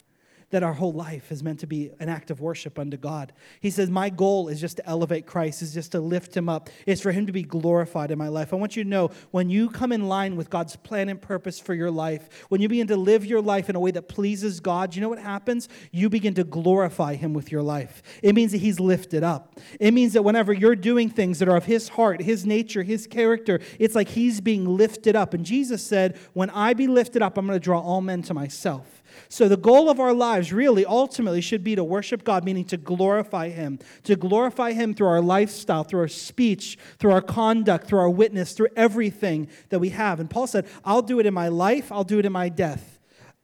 that 0.52 0.62
our 0.62 0.74
whole 0.74 0.92
life 0.92 1.32
is 1.32 1.42
meant 1.42 1.60
to 1.60 1.66
be 1.66 1.90
an 1.98 2.10
act 2.10 2.30
of 2.30 2.40
worship 2.40 2.78
unto 2.78 2.98
God. 2.98 3.32
He 3.60 3.70
says, 3.70 3.90
My 3.90 4.10
goal 4.10 4.48
is 4.48 4.60
just 4.60 4.76
to 4.76 4.86
elevate 4.86 5.26
Christ, 5.26 5.62
is 5.62 5.72
just 5.72 5.92
to 5.92 6.00
lift 6.00 6.36
him 6.36 6.48
up, 6.48 6.68
is 6.86 7.00
for 7.00 7.10
him 7.10 7.26
to 7.26 7.32
be 7.32 7.42
glorified 7.42 8.10
in 8.10 8.18
my 8.18 8.28
life. 8.28 8.52
I 8.52 8.56
want 8.56 8.76
you 8.76 8.84
to 8.84 8.88
know 8.88 9.10
when 9.30 9.48
you 9.48 9.70
come 9.70 9.92
in 9.92 10.08
line 10.08 10.36
with 10.36 10.50
God's 10.50 10.76
plan 10.76 11.08
and 11.08 11.20
purpose 11.20 11.58
for 11.58 11.72
your 11.72 11.90
life, 11.90 12.28
when 12.50 12.60
you 12.60 12.68
begin 12.68 12.86
to 12.88 12.96
live 12.96 13.24
your 13.24 13.40
life 13.40 13.70
in 13.70 13.76
a 13.76 13.80
way 13.80 13.92
that 13.92 14.08
pleases 14.08 14.60
God, 14.60 14.94
you 14.94 15.00
know 15.00 15.08
what 15.08 15.18
happens? 15.18 15.70
You 15.90 16.10
begin 16.10 16.34
to 16.34 16.44
glorify 16.44 17.14
him 17.14 17.32
with 17.32 17.50
your 17.50 17.62
life. 17.62 18.02
It 18.22 18.34
means 18.34 18.52
that 18.52 18.58
he's 18.58 18.78
lifted 18.78 19.24
up. 19.24 19.58
It 19.80 19.92
means 19.92 20.12
that 20.12 20.22
whenever 20.22 20.52
you're 20.52 20.76
doing 20.76 21.08
things 21.08 21.38
that 21.38 21.48
are 21.48 21.56
of 21.56 21.64
his 21.64 21.88
heart, 21.88 22.20
his 22.20 22.44
nature, 22.44 22.82
his 22.82 23.06
character, 23.06 23.60
it's 23.78 23.94
like 23.94 24.08
he's 24.08 24.42
being 24.42 24.66
lifted 24.76 25.16
up. 25.16 25.32
And 25.32 25.46
Jesus 25.46 25.82
said, 25.82 26.18
When 26.34 26.50
I 26.50 26.74
be 26.74 26.86
lifted 26.86 27.22
up, 27.22 27.38
I'm 27.38 27.46
going 27.46 27.58
to 27.58 27.64
draw 27.64 27.80
all 27.80 28.02
men 28.02 28.22
to 28.24 28.34
myself. 28.34 29.01
So, 29.28 29.48
the 29.48 29.56
goal 29.56 29.88
of 29.88 30.00
our 30.00 30.12
lives 30.12 30.52
really 30.52 30.84
ultimately 30.84 31.40
should 31.40 31.64
be 31.64 31.74
to 31.74 31.84
worship 31.84 32.24
God, 32.24 32.44
meaning 32.44 32.64
to 32.66 32.76
glorify 32.76 33.48
Him, 33.48 33.78
to 34.04 34.16
glorify 34.16 34.72
Him 34.72 34.94
through 34.94 35.08
our 35.08 35.20
lifestyle, 35.20 35.84
through 35.84 36.00
our 36.00 36.08
speech, 36.08 36.78
through 36.98 37.12
our 37.12 37.22
conduct, 37.22 37.86
through 37.86 38.00
our 38.00 38.10
witness, 38.10 38.52
through 38.52 38.68
everything 38.76 39.48
that 39.70 39.78
we 39.78 39.90
have. 39.90 40.20
And 40.20 40.28
Paul 40.28 40.46
said, 40.46 40.66
I'll 40.84 41.02
do 41.02 41.20
it 41.20 41.26
in 41.26 41.34
my 41.34 41.48
life, 41.48 41.90
I'll 41.90 42.04
do 42.04 42.18
it 42.18 42.26
in 42.26 42.32
my 42.32 42.48
death. 42.48 42.98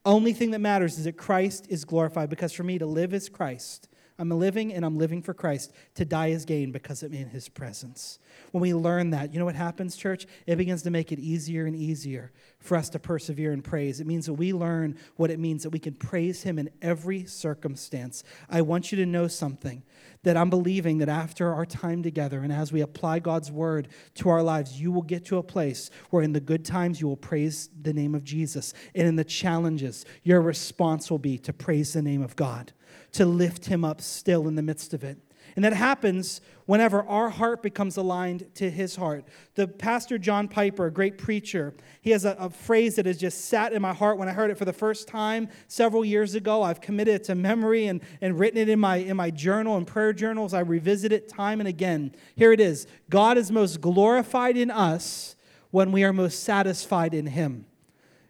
Only 0.04 0.32
thing 0.32 0.52
that 0.52 0.60
matters 0.60 0.98
is 0.98 1.04
that 1.04 1.16
Christ 1.16 1.66
is 1.68 1.84
glorified, 1.84 2.30
because 2.30 2.52
for 2.52 2.62
me 2.62 2.78
to 2.78 2.86
live 2.86 3.12
is 3.12 3.28
Christ. 3.28 3.87
I'm 4.20 4.30
living 4.30 4.74
and 4.74 4.84
I'm 4.84 4.98
living 4.98 5.22
for 5.22 5.32
Christ. 5.32 5.72
To 5.94 6.04
die 6.04 6.28
is 6.28 6.44
gain 6.44 6.72
because 6.72 7.02
I'm 7.04 7.14
in 7.14 7.28
his 7.28 7.48
presence. 7.48 8.18
When 8.50 8.60
we 8.60 8.74
learn 8.74 9.10
that, 9.10 9.32
you 9.32 9.38
know 9.38 9.44
what 9.44 9.54
happens, 9.54 9.94
church? 9.94 10.26
It 10.46 10.56
begins 10.56 10.82
to 10.82 10.90
make 10.90 11.12
it 11.12 11.20
easier 11.20 11.66
and 11.66 11.76
easier 11.76 12.32
for 12.58 12.76
us 12.76 12.88
to 12.90 12.98
persevere 12.98 13.52
in 13.52 13.62
praise. 13.62 14.00
It 14.00 14.06
means 14.08 14.26
that 14.26 14.34
we 14.34 14.52
learn 14.52 14.98
what 15.16 15.30
it 15.30 15.38
means 15.38 15.62
that 15.62 15.70
we 15.70 15.78
can 15.78 15.94
praise 15.94 16.42
Him 16.42 16.58
in 16.58 16.68
every 16.82 17.26
circumstance. 17.26 18.24
I 18.50 18.62
want 18.62 18.90
you 18.90 18.96
to 18.96 19.06
know 19.06 19.28
something 19.28 19.84
that 20.24 20.36
I'm 20.36 20.50
believing 20.50 20.98
that 20.98 21.08
after 21.08 21.54
our 21.54 21.64
time 21.64 22.02
together 22.02 22.40
and 22.40 22.52
as 22.52 22.72
we 22.72 22.80
apply 22.80 23.20
God's 23.20 23.52
word 23.52 23.88
to 24.14 24.28
our 24.28 24.42
lives, 24.42 24.80
you 24.80 24.90
will 24.90 25.02
get 25.02 25.24
to 25.26 25.38
a 25.38 25.42
place 25.44 25.90
where 26.10 26.24
in 26.24 26.32
the 26.32 26.40
good 26.40 26.64
times 26.64 27.00
you 27.00 27.06
will 27.06 27.16
praise 27.16 27.68
the 27.80 27.92
name 27.92 28.16
of 28.16 28.24
Jesus. 28.24 28.74
And 28.96 29.06
in 29.06 29.16
the 29.16 29.24
challenges, 29.24 30.04
your 30.24 30.40
response 30.40 31.10
will 31.10 31.18
be 31.18 31.38
to 31.38 31.52
praise 31.52 31.92
the 31.92 32.02
name 32.02 32.22
of 32.22 32.34
God, 32.34 32.72
to 33.12 33.26
lift 33.26 33.66
Him 33.66 33.84
up 33.84 34.00
still 34.00 34.48
in 34.48 34.54
the 34.54 34.62
midst 34.62 34.94
of 34.94 35.04
it. 35.04 35.18
And 35.56 35.64
that 35.64 35.72
happens 35.72 36.40
whenever 36.66 37.02
our 37.02 37.30
heart 37.30 37.62
becomes 37.62 37.96
aligned 37.96 38.46
to 38.54 38.70
his 38.70 38.96
heart. 38.96 39.24
The 39.54 39.66
pastor 39.66 40.18
John 40.18 40.46
Piper, 40.46 40.86
a 40.86 40.90
great 40.92 41.18
preacher, 41.18 41.74
he 42.00 42.10
has 42.10 42.24
a, 42.24 42.36
a, 42.38 42.50
phrase 42.50 42.96
that 42.96 43.06
has 43.06 43.18
just 43.18 43.46
sat 43.46 43.72
in 43.72 43.82
my 43.82 43.94
heart 43.94 44.18
when 44.18 44.28
I 44.28 44.32
heard 44.32 44.50
it 44.50 44.58
for 44.58 44.64
the 44.64 44.72
first 44.72 45.08
time 45.08 45.48
several 45.66 46.04
years 46.04 46.34
ago. 46.34 46.62
I've 46.62 46.80
committed 46.80 47.14
it 47.14 47.24
to 47.24 47.34
memory 47.34 47.86
and, 47.86 48.02
and 48.20 48.38
written 48.38 48.60
it 48.60 48.68
in 48.68 48.78
my, 48.78 48.96
in 48.96 49.16
my 49.16 49.30
journal 49.30 49.76
and 49.76 49.86
prayer 49.86 50.12
journals. 50.12 50.54
I 50.54 50.60
revisit 50.60 51.12
it 51.12 51.28
time 51.28 51.60
and 51.60 51.68
again. 51.68 52.14
Here 52.36 52.52
it 52.52 52.60
is 52.60 52.86
God 53.08 53.38
is 53.38 53.50
most 53.50 53.80
glorified 53.80 54.56
in 54.56 54.70
us 54.70 55.34
when 55.70 55.92
we 55.92 56.04
are 56.04 56.12
most 56.12 56.44
satisfied 56.44 57.14
in 57.14 57.26
him. 57.26 57.66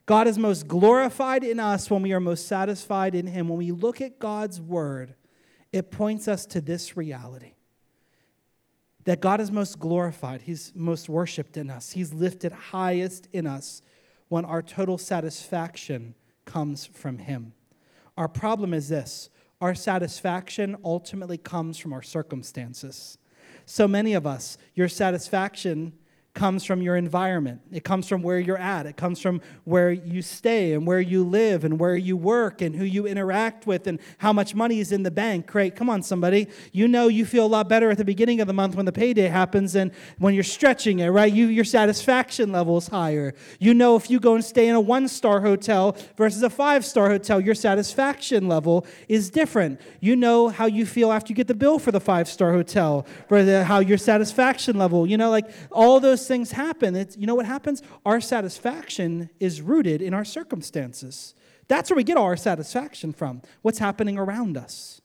God 0.08 0.26
is 0.26 0.38
most 0.38 0.66
glorified 0.66 1.44
in 1.44 1.60
us 1.60 1.90
when 1.90 2.00
we 2.00 2.14
are 2.14 2.20
most 2.20 2.48
satisfied 2.48 3.14
in 3.14 3.26
Him. 3.26 3.46
When 3.46 3.58
we 3.58 3.72
look 3.72 4.00
at 4.00 4.18
God's 4.18 4.58
word, 4.58 5.14
it 5.70 5.90
points 5.90 6.26
us 6.26 6.46
to 6.46 6.62
this 6.62 6.96
reality 6.96 7.52
that 9.04 9.20
God 9.20 9.38
is 9.38 9.52
most 9.52 9.78
glorified, 9.78 10.40
He's 10.40 10.72
most 10.74 11.10
worshiped 11.10 11.58
in 11.58 11.68
us, 11.68 11.90
He's 11.90 12.14
lifted 12.14 12.52
highest 12.52 13.28
in 13.34 13.46
us 13.46 13.82
when 14.28 14.46
our 14.46 14.62
total 14.62 14.96
satisfaction 14.96 16.14
comes 16.46 16.86
from 16.86 17.18
Him. 17.18 17.52
Our 18.16 18.28
problem 18.28 18.72
is 18.72 18.88
this 18.88 19.28
our 19.60 19.74
satisfaction 19.74 20.78
ultimately 20.84 21.36
comes 21.36 21.76
from 21.76 21.92
our 21.92 22.00
circumstances. 22.02 23.18
So 23.66 23.86
many 23.86 24.14
of 24.14 24.26
us, 24.26 24.56
your 24.74 24.88
satisfaction 24.88 25.92
comes 26.38 26.64
from 26.64 26.80
your 26.80 26.94
environment. 26.94 27.60
It 27.72 27.82
comes 27.82 28.06
from 28.06 28.22
where 28.22 28.38
you're 28.38 28.56
at. 28.56 28.86
It 28.86 28.96
comes 28.96 29.20
from 29.20 29.40
where 29.64 29.90
you 29.90 30.22
stay 30.22 30.72
and 30.72 30.86
where 30.86 31.00
you 31.00 31.24
live 31.24 31.64
and 31.64 31.80
where 31.80 31.96
you 31.96 32.16
work 32.16 32.62
and 32.62 32.76
who 32.76 32.84
you 32.84 33.08
interact 33.08 33.66
with 33.66 33.88
and 33.88 33.98
how 34.18 34.32
much 34.32 34.54
money 34.54 34.78
is 34.78 34.92
in 34.92 35.02
the 35.02 35.10
bank. 35.10 35.48
Great. 35.48 35.74
Come 35.74 35.90
on, 35.90 36.00
somebody. 36.00 36.46
You 36.70 36.86
know 36.86 37.08
you 37.08 37.26
feel 37.26 37.44
a 37.44 37.48
lot 37.48 37.68
better 37.68 37.90
at 37.90 37.98
the 37.98 38.04
beginning 38.04 38.40
of 38.40 38.46
the 38.46 38.52
month 38.52 38.76
when 38.76 38.86
the 38.86 38.92
payday 38.92 39.26
happens 39.26 39.74
and 39.74 39.90
when 40.18 40.32
you're 40.32 40.44
stretching 40.44 41.00
it, 41.00 41.08
right? 41.08 41.32
You, 41.32 41.46
your 41.46 41.64
satisfaction 41.64 42.52
level 42.52 42.78
is 42.78 42.86
higher. 42.86 43.34
You 43.58 43.74
know 43.74 43.96
if 43.96 44.08
you 44.08 44.20
go 44.20 44.36
and 44.36 44.44
stay 44.44 44.68
in 44.68 44.76
a 44.76 44.80
one 44.80 45.08
star 45.08 45.40
hotel 45.40 45.96
versus 46.16 46.44
a 46.44 46.50
five 46.50 46.84
star 46.84 47.08
hotel, 47.08 47.40
your 47.40 47.56
satisfaction 47.56 48.46
level 48.46 48.86
is 49.08 49.28
different. 49.28 49.80
You 49.98 50.14
know 50.14 50.50
how 50.50 50.66
you 50.66 50.86
feel 50.86 51.10
after 51.10 51.32
you 51.32 51.34
get 51.34 51.48
the 51.48 51.54
bill 51.54 51.80
for 51.80 51.90
the 51.90 52.00
five 52.00 52.28
star 52.28 52.52
hotel, 52.52 53.04
how 53.28 53.80
your 53.80 53.98
satisfaction 53.98 54.78
level, 54.78 55.04
you 55.04 55.16
know, 55.16 55.30
like 55.30 55.50
all 55.72 55.98
those 55.98 56.27
things 56.28 56.52
happen, 56.52 56.94
it's, 56.94 57.16
you 57.16 57.26
know 57.26 57.34
what 57.34 57.46
happens? 57.46 57.82
Our 58.06 58.20
satisfaction 58.20 59.30
is 59.40 59.60
rooted 59.60 60.00
in 60.02 60.14
our 60.14 60.24
circumstances. 60.24 61.34
That's 61.66 61.90
where 61.90 61.96
we 61.96 62.04
get 62.04 62.16
all 62.16 62.24
our 62.24 62.36
satisfaction 62.36 63.12
from, 63.12 63.42
what's 63.62 63.78
happening 63.78 64.18
around 64.18 64.56
us. 64.56 65.00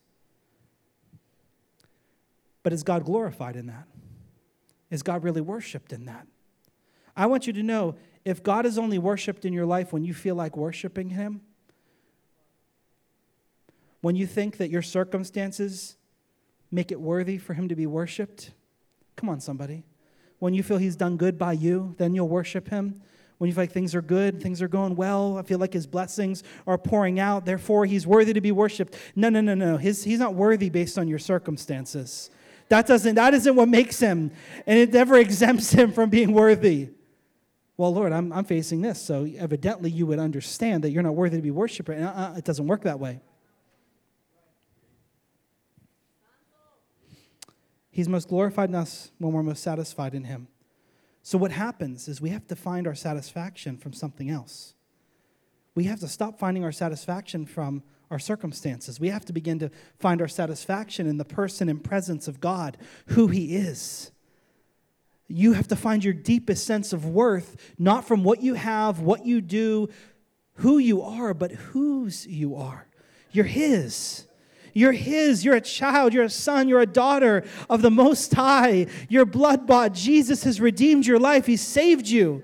But 2.62 2.74
is 2.74 2.84
God 2.84 3.04
glorified 3.04 3.56
in 3.56 3.68
that? 3.68 3.88
Is 4.90 5.04
God 5.04 5.24
really 5.24 5.42
worshiped 5.42 5.92
in 5.92 6.06
that? 6.06 6.28
I 7.16 7.26
want 7.26 7.48
you 7.48 7.54
to 7.54 7.64
know 7.64 7.96
if 8.26 8.42
God 8.42 8.66
is 8.66 8.78
only 8.78 8.98
worshiped 8.98 9.46
in 9.46 9.54
your 9.54 9.66
life 9.66 9.92
when 9.92 10.04
you 10.04 10.14
feel 10.14 10.36
like 10.36 10.56
worshiping 10.56 11.10
Him, 11.10 11.42
when 14.02 14.16
you 14.16 14.26
think 14.26 14.58
that 14.58 14.70
your 14.70 14.82
circumstances 14.82 15.98
make 16.72 16.92
it 16.92 17.00
worthy 17.00 17.38
for 17.38 17.54
Him 17.54 17.68
to 17.70 17.76
be 17.76 17.86
worshiped, 17.86 18.52
come 19.16 19.30
on, 19.30 19.40
somebody. 19.40 19.84
When 20.44 20.54
you 20.54 20.62
feel 20.62 20.76
He's 20.76 20.98
done 20.98 21.16
good 21.16 21.38
by 21.38 21.54
you, 21.54 21.96
then 21.98 22.14
you'll 22.14 22.28
worship 22.28 22.68
Him. 22.68 23.02
When 23.38 23.48
you 23.48 23.54
feel 23.54 23.64
like 23.64 23.72
things 23.72 23.96
are 23.96 24.02
good, 24.02 24.44
things 24.44 24.62
are 24.62 24.68
going 24.68 24.98
well, 24.98 25.38
I 25.38 25.42
feel 25.44 25.58
like 25.58 25.72
His 25.72 25.88
blessings 25.88 26.44
are 26.68 26.78
pouring 26.78 27.18
out, 27.18 27.46
therefore 27.46 27.86
He's 27.86 28.06
worthy 28.06 28.34
to 28.34 28.42
be 28.42 28.52
worshiped. 28.52 28.98
No, 29.16 29.30
no, 29.30 29.40
no, 29.40 29.56
no. 29.56 29.78
His, 29.78 30.04
he's 30.04 30.20
not 30.20 30.36
worthy 30.36 30.70
based 30.70 30.98
on 30.98 31.08
your 31.08 31.18
circumstances. 31.18 32.30
That, 32.68 32.86
doesn't, 32.86 33.16
that 33.16 33.34
isn't 33.34 33.56
what 33.56 33.70
makes 33.70 34.02
Him, 34.02 34.32
and 34.68 34.78
it 34.78 34.92
never 34.92 35.18
exempts 35.28 35.72
Him 35.72 35.94
from 35.94 36.10
being 36.10 36.34
worthy. 36.34 36.90
Well, 37.78 37.94
Lord, 37.94 38.12
I'm, 38.12 38.34
I'm 38.34 38.44
facing 38.44 38.82
this, 38.82 39.02
so 39.02 39.26
evidently 39.38 39.92
you 39.92 40.06
would 40.08 40.20
understand 40.20 40.84
that 40.84 40.90
you're 40.90 41.04
not 41.04 41.16
worthy 41.16 41.38
to 41.38 41.42
be 41.42 41.52
worshiped. 41.52 41.88
And 41.88 42.04
uh, 42.04 42.34
it 42.36 42.44
doesn't 42.44 42.68
work 42.68 42.82
that 42.82 43.00
way. 43.00 43.22
He's 47.94 48.10
most 48.10 48.28
glorified 48.28 48.70
in 48.70 48.76
us 48.76 49.12
when 49.20 49.34
we're 49.34 49.44
most 49.44 49.62
satisfied 49.62 50.16
in 50.16 50.24
Him. 50.24 50.48
So, 51.22 51.38
what 51.38 51.52
happens 51.52 52.08
is 52.08 52.20
we 52.20 52.32
have 52.32 52.48
to 52.48 52.56
find 52.56 52.88
our 52.88 52.96
satisfaction 52.96 53.78
from 53.78 53.94
something 53.94 54.32
else. 54.32 54.74
We 55.76 55.84
have 55.84 56.00
to 56.00 56.08
stop 56.08 56.40
finding 56.40 56.64
our 56.64 56.72
satisfaction 56.72 57.46
from 57.46 57.84
our 58.10 58.18
circumstances. 58.18 59.00
We 59.00 59.10
have 59.10 59.26
to 59.26 59.34
begin 59.34 59.60
to 59.60 59.70
find 60.00 60.22
our 60.22 60.28
satisfaction 60.28 61.06
in 61.06 61.18
the 61.18 61.24
person 61.24 61.70
and 61.70 61.84
presence 61.84 62.28
of 62.28 62.42
God, 62.42 62.78
who 63.10 63.28
He 63.28 63.56
is. 63.56 64.12
You 65.28 65.54
have 65.54 65.68
to 65.68 65.76
find 65.76 66.04
your 66.04 66.16
deepest 66.16 66.66
sense 66.66 66.94
of 66.94 67.06
worth 67.06 67.74
not 67.78 68.08
from 68.08 68.24
what 68.24 68.42
you 68.42 68.56
have, 68.56 69.02
what 69.02 69.24
you 69.24 69.40
do, 69.40 69.90
who 70.56 70.80
you 70.80 71.04
are, 71.04 71.36
but 71.36 71.52
whose 71.52 72.26
you 72.26 72.56
are. 72.56 72.88
You're 73.32 73.46
His. 73.46 74.26
You're 74.74 74.92
His. 74.92 75.46
You're 75.46 75.56
a 75.56 75.62
child. 75.62 76.14
You're 76.14 76.26
a 76.26 76.30
son. 76.30 76.68
You're 76.68 76.82
a 76.82 76.86
daughter 76.86 77.44
of 77.70 77.82
the 77.82 77.92
Most 77.92 78.34
High. 78.34 78.88
You're 79.10 79.26
blood 79.26 79.68
bought. 79.68 79.94
Jesus 79.94 80.44
has 80.44 80.60
redeemed 80.60 81.06
your 81.06 81.20
life. 81.20 81.46
He 81.46 81.58
saved 81.58 82.08
you. 82.08 82.44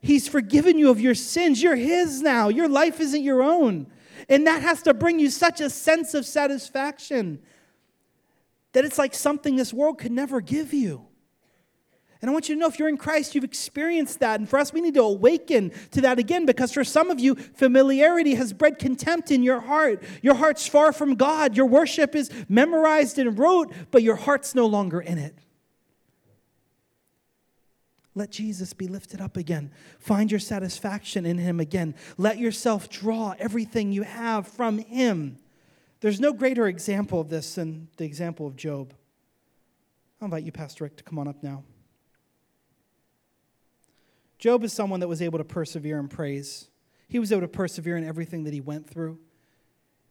He's 0.00 0.28
forgiven 0.28 0.78
you 0.78 0.90
of 0.90 1.00
your 1.00 1.14
sins. 1.14 1.62
You're 1.62 1.76
His 1.76 2.22
now. 2.22 2.48
Your 2.48 2.68
life 2.68 3.00
isn't 3.00 3.22
your 3.22 3.42
own. 3.42 3.86
And 4.28 4.46
that 4.46 4.62
has 4.62 4.82
to 4.82 4.94
bring 4.94 5.18
you 5.18 5.30
such 5.30 5.60
a 5.60 5.70
sense 5.70 6.14
of 6.14 6.26
satisfaction 6.26 7.40
that 8.72 8.84
it's 8.84 8.98
like 8.98 9.14
something 9.14 9.56
this 9.56 9.72
world 9.72 9.98
could 9.98 10.12
never 10.12 10.40
give 10.40 10.72
you. 10.72 11.06
And 12.20 12.28
I 12.28 12.32
want 12.32 12.48
you 12.48 12.56
to 12.56 12.60
know 12.60 12.66
if 12.66 12.78
you're 12.78 12.88
in 12.88 12.96
Christ, 12.96 13.34
you've 13.34 13.44
experienced 13.44 14.18
that. 14.20 14.40
And 14.40 14.48
for 14.48 14.58
us, 14.58 14.72
we 14.72 14.80
need 14.80 14.94
to 14.94 15.02
awaken 15.02 15.70
to 15.92 16.00
that 16.00 16.18
again 16.18 16.46
because 16.46 16.72
for 16.72 16.82
some 16.82 17.10
of 17.10 17.20
you, 17.20 17.36
familiarity 17.36 18.34
has 18.34 18.52
bred 18.52 18.78
contempt 18.78 19.30
in 19.30 19.44
your 19.44 19.60
heart. 19.60 20.02
Your 20.20 20.34
heart's 20.34 20.66
far 20.66 20.92
from 20.92 21.14
God. 21.14 21.56
Your 21.56 21.66
worship 21.66 22.16
is 22.16 22.30
memorized 22.48 23.18
and 23.18 23.38
rote, 23.38 23.72
but 23.92 24.02
your 24.02 24.16
heart's 24.16 24.54
no 24.54 24.66
longer 24.66 25.00
in 25.00 25.18
it. 25.18 25.36
Let 28.16 28.32
Jesus 28.32 28.72
be 28.72 28.88
lifted 28.88 29.20
up 29.20 29.36
again. 29.36 29.70
Find 30.00 30.28
your 30.28 30.40
satisfaction 30.40 31.24
in 31.24 31.38
Him 31.38 31.60
again. 31.60 31.94
Let 32.16 32.38
yourself 32.38 32.90
draw 32.90 33.36
everything 33.38 33.92
you 33.92 34.02
have 34.02 34.48
from 34.48 34.78
Him. 34.78 35.38
There's 36.00 36.18
no 36.18 36.32
greater 36.32 36.66
example 36.66 37.20
of 37.20 37.28
this 37.28 37.54
than 37.54 37.86
the 37.96 38.04
example 38.04 38.48
of 38.48 38.56
Job. 38.56 38.92
I'll 40.20 40.26
invite 40.26 40.42
you, 40.42 40.50
Pastor 40.50 40.82
Rick, 40.82 40.96
to 40.96 41.04
come 41.04 41.20
on 41.20 41.28
up 41.28 41.44
now. 41.44 41.62
Job 44.38 44.62
is 44.62 44.72
someone 44.72 45.00
that 45.00 45.08
was 45.08 45.20
able 45.20 45.38
to 45.38 45.44
persevere 45.44 45.98
in 45.98 46.08
praise. 46.08 46.68
He 47.08 47.18
was 47.18 47.32
able 47.32 47.42
to 47.42 47.48
persevere 47.48 47.96
in 47.96 48.04
everything 48.04 48.44
that 48.44 48.54
he 48.54 48.60
went 48.60 48.88
through, 48.88 49.18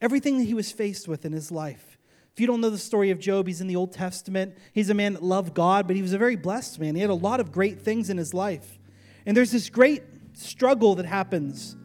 everything 0.02 0.38
that 0.40 0.46
he 0.46 0.54
was 0.54 0.72
faced 0.72 1.08
with 1.08 1.26
in 1.26 1.32
his 1.32 1.52
life. 1.52 1.98
If 2.34 2.42
you 2.42 2.48
don't 2.48 2.62
know 2.62 2.70
the 2.70 2.78
story 2.78 3.10
of 3.10 3.20
Job, 3.20 3.48
he's 3.48 3.62
in 3.62 3.68
the 3.68 3.76
Old 3.76 3.94
Testament. 3.94 4.58
He's 4.74 4.90
a 4.90 4.94
man 4.94 5.13
that 5.13 5.24
loved 5.24 5.54
God, 5.54 5.88
but 5.88 5.96
he 5.96 6.02
was 6.02 6.13
a 6.13 6.18
very 6.18 6.36
blessed 6.36 6.80
man. 6.80 6.94
He 6.94 7.02
had 7.02 7.10
a 7.10 7.16
lot 7.16 7.40
of 7.40 7.52
great 7.52 7.82
things 7.82 8.10
in 8.10 8.18
his 8.18 8.34
life. 8.34 8.78
And 9.26 9.36
there's 9.36 9.52
this 9.52 9.70
great 9.70 10.04
struggle 10.34 10.96
that 10.96 11.06
happens. 11.06 11.76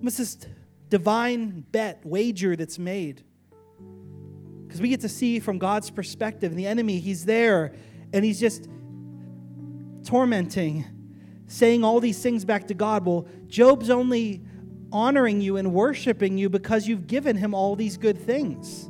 What's 0.00 0.16
this 0.16 0.36
divine 0.88 1.64
bet, 1.70 2.04
wager 2.04 2.56
that's 2.56 2.78
made? 2.78 3.22
Because 4.66 4.80
we 4.80 4.88
get 4.88 5.02
to 5.02 5.08
see 5.08 5.38
from 5.38 5.58
God's 5.58 5.90
perspective, 5.90 6.50
and 6.50 6.58
the 6.58 6.66
enemy, 6.66 6.98
he's 6.98 7.24
there, 7.24 7.74
and 8.12 8.24
he's 8.24 8.40
just 8.40 8.68
tormenting 10.04 10.84
saying 11.46 11.84
all 11.84 12.00
these 12.00 12.22
things 12.22 12.44
back 12.44 12.68
to 12.68 12.74
God. 12.74 13.04
Well, 13.04 13.26
Job's 13.46 13.90
only 13.90 14.42
honoring 14.92 15.40
you 15.40 15.56
and 15.56 15.72
worshiping 15.72 16.38
you 16.38 16.48
because 16.48 16.86
you've 16.86 17.06
given 17.06 17.36
him 17.36 17.54
all 17.54 17.76
these 17.76 17.96
good 17.96 18.18
things. 18.18 18.88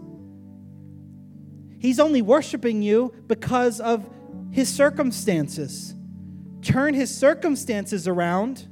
He's 1.79 2.01
only 2.01 2.23
worshiping 2.23 2.83
you 2.83 3.15
because 3.27 3.81
of 3.81 4.09
his 4.51 4.69
circumstances. 4.69 5.95
Turn 6.63 6.95
his 6.95 7.15
circumstances 7.15 8.09
around, 8.09 8.67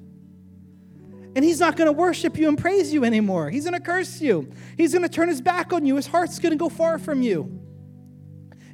and 1.34 1.44
he's 1.44 1.60
not 1.60 1.76
going 1.76 1.86
to 1.86 1.92
worship 1.92 2.38
you 2.38 2.48
and 2.48 2.56
praise 2.56 2.92
you 2.92 3.04
anymore. 3.04 3.50
He's 3.50 3.64
going 3.64 3.78
to 3.78 3.84
curse 3.84 4.20
you. 4.20 4.50
He's 4.76 4.92
going 4.92 5.02
to 5.02 5.08
turn 5.08 5.28
his 5.28 5.42
back 5.42 5.72
on 5.72 5.84
you. 5.84 5.96
His 5.96 6.06
heart's 6.06 6.38
going 6.38 6.52
to 6.52 6.56
go 6.56 6.68
far 6.68 6.98
from 6.98 7.20
you. 7.20 7.60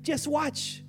Just 0.03 0.29
watch. 0.29 0.83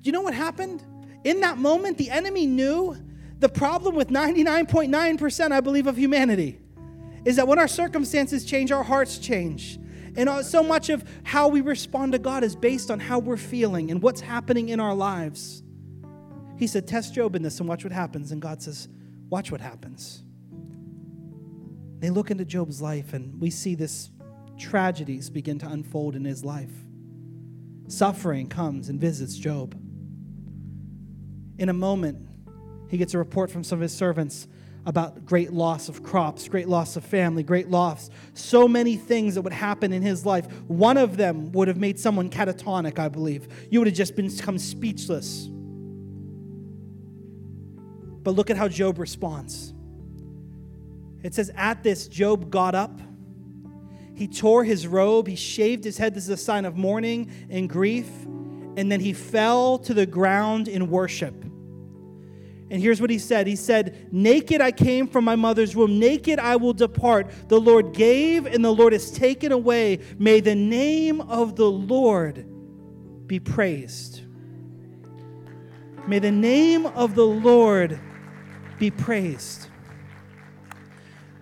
Do 0.00 0.08
you 0.08 0.12
know 0.12 0.22
what 0.22 0.34
happened? 0.34 0.82
In 1.24 1.40
that 1.40 1.58
moment, 1.58 1.98
the 1.98 2.10
enemy 2.10 2.46
knew 2.46 2.96
the 3.38 3.48
problem 3.48 3.94
with 3.94 4.08
99.9%, 4.08 5.52
I 5.52 5.60
believe, 5.60 5.86
of 5.86 5.96
humanity 5.96 6.58
is 7.24 7.36
that 7.36 7.48
when 7.48 7.58
our 7.58 7.68
circumstances 7.68 8.44
change, 8.44 8.70
our 8.70 8.82
hearts 8.82 9.18
change. 9.18 9.78
And 10.16 10.28
uh, 10.28 10.42
so 10.42 10.62
much 10.62 10.90
of 10.90 11.04
how 11.24 11.48
we 11.48 11.60
respond 11.60 12.12
to 12.12 12.18
God 12.18 12.44
is 12.44 12.54
based 12.54 12.90
on 12.90 13.00
how 13.00 13.18
we're 13.18 13.36
feeling 13.36 13.90
and 13.90 14.00
what's 14.00 14.20
happening 14.20 14.68
in 14.68 14.78
our 14.78 14.94
lives. 14.94 15.62
He 16.56 16.66
said, 16.66 16.86
Test 16.86 17.14
Job 17.14 17.34
in 17.34 17.42
this 17.42 17.58
and 17.58 17.68
watch 17.68 17.82
what 17.82 17.92
happens. 17.92 18.30
And 18.30 18.40
God 18.40 18.62
says, 18.62 18.88
Watch 19.28 19.50
what 19.50 19.60
happens. 19.60 20.22
They 21.98 22.10
look 22.10 22.30
into 22.30 22.44
Job's 22.44 22.82
life 22.82 23.14
and 23.14 23.40
we 23.40 23.50
see 23.50 23.74
this 23.74 24.10
tragedies 24.58 25.30
begin 25.30 25.58
to 25.60 25.68
unfold 25.68 26.14
in 26.14 26.24
his 26.24 26.44
life. 26.44 26.72
Suffering 27.88 28.48
comes 28.48 28.88
and 28.88 29.00
visits 29.00 29.36
Job. 29.36 29.74
In 31.58 31.68
a 31.68 31.72
moment, 31.72 32.28
he 32.88 32.96
gets 32.96 33.14
a 33.14 33.18
report 33.18 33.50
from 33.50 33.64
some 33.64 33.78
of 33.78 33.82
his 33.82 33.94
servants 33.94 34.46
about 34.86 35.24
great 35.24 35.52
loss 35.52 35.88
of 35.88 36.02
crops, 36.02 36.46
great 36.48 36.68
loss 36.68 36.96
of 36.96 37.04
family, 37.04 37.42
great 37.42 37.70
loss, 37.70 38.10
so 38.34 38.68
many 38.68 38.96
things 38.96 39.34
that 39.34 39.42
would 39.42 39.52
happen 39.52 39.92
in 39.92 40.02
his 40.02 40.26
life. 40.26 40.46
One 40.68 40.96
of 40.96 41.16
them 41.16 41.52
would 41.52 41.68
have 41.68 41.78
made 41.78 41.98
someone 41.98 42.28
catatonic, 42.28 42.98
I 42.98 43.08
believe. 43.08 43.48
You 43.70 43.80
would 43.80 43.88
have 43.88 43.96
just 43.96 44.14
become 44.14 44.58
speechless. 44.58 45.48
But 48.22 48.32
look 48.32 48.50
at 48.50 48.56
how 48.56 48.68
Job 48.68 48.98
responds. 48.98 49.72
It 51.22 51.34
says, 51.34 51.50
At 51.56 51.82
this, 51.82 52.08
Job 52.08 52.50
got 52.50 52.74
up. 52.74 53.00
He 54.14 54.28
tore 54.28 54.64
his 54.64 54.86
robe. 54.86 55.26
He 55.26 55.36
shaved 55.36 55.84
his 55.84 55.98
head. 55.98 56.14
This 56.14 56.24
is 56.24 56.30
a 56.30 56.36
sign 56.36 56.64
of 56.64 56.76
mourning 56.76 57.30
and 57.50 57.68
grief. 57.68 58.08
And 58.76 58.90
then 58.90 59.00
he 59.00 59.12
fell 59.12 59.78
to 59.78 59.94
the 59.94 60.06
ground 60.06 60.68
in 60.68 60.90
worship. 60.90 61.43
And 62.70 62.80
here's 62.80 63.00
what 63.00 63.10
he 63.10 63.18
said 63.18 63.46
He 63.46 63.56
said, 63.56 64.08
Naked 64.12 64.60
I 64.60 64.72
came 64.72 65.06
from 65.06 65.24
my 65.24 65.36
mother's 65.36 65.76
womb, 65.76 65.98
naked 65.98 66.38
I 66.38 66.56
will 66.56 66.72
depart. 66.72 67.30
The 67.48 67.60
Lord 67.60 67.92
gave, 67.92 68.46
and 68.46 68.64
the 68.64 68.72
Lord 68.72 68.92
has 68.92 69.10
taken 69.10 69.52
away. 69.52 70.00
May 70.18 70.40
the 70.40 70.54
name 70.54 71.20
of 71.20 71.56
the 71.56 71.70
Lord 71.70 72.46
be 73.26 73.40
praised. 73.40 74.22
May 76.06 76.18
the 76.18 76.32
name 76.32 76.86
of 76.86 77.14
the 77.14 77.26
Lord 77.26 77.98
be 78.78 78.90
praised. 78.90 79.68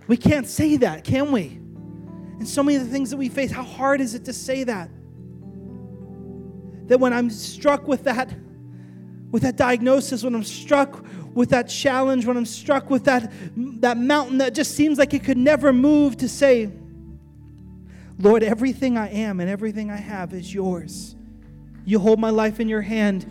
We 0.06 0.16
can't 0.16 0.46
say 0.46 0.76
that, 0.78 1.04
can 1.04 1.32
we? 1.32 1.58
And 2.38 2.48
so 2.48 2.62
many 2.62 2.76
of 2.76 2.84
the 2.84 2.90
things 2.90 3.10
that 3.10 3.16
we 3.16 3.28
face, 3.28 3.50
how 3.50 3.62
hard 3.62 4.00
is 4.00 4.14
it 4.14 4.24
to 4.26 4.32
say 4.32 4.64
that? 4.64 4.90
That 6.88 6.98
when 6.98 7.12
I'm 7.12 7.30
struck 7.30 7.86
with 7.86 8.04
that, 8.04 8.34
with 9.32 9.42
that 9.42 9.56
diagnosis, 9.56 10.22
when 10.22 10.34
I'm 10.34 10.44
struck 10.44 11.04
with 11.34 11.48
that 11.50 11.68
challenge, 11.68 12.26
when 12.26 12.36
I'm 12.36 12.46
struck 12.46 12.90
with 12.90 13.04
that, 13.06 13.32
that 13.56 13.96
mountain 13.96 14.38
that 14.38 14.54
just 14.54 14.76
seems 14.76 14.98
like 14.98 15.14
it 15.14 15.24
could 15.24 15.38
never 15.38 15.72
move, 15.72 16.18
to 16.18 16.28
say, 16.28 16.70
Lord, 18.18 18.42
everything 18.44 18.98
I 18.98 19.08
am 19.08 19.40
and 19.40 19.48
everything 19.50 19.90
I 19.90 19.96
have 19.96 20.34
is 20.34 20.54
yours. 20.54 21.16
You 21.84 21.98
hold 21.98 22.20
my 22.20 22.30
life 22.30 22.60
in 22.60 22.68
your 22.68 22.82
hand. 22.82 23.26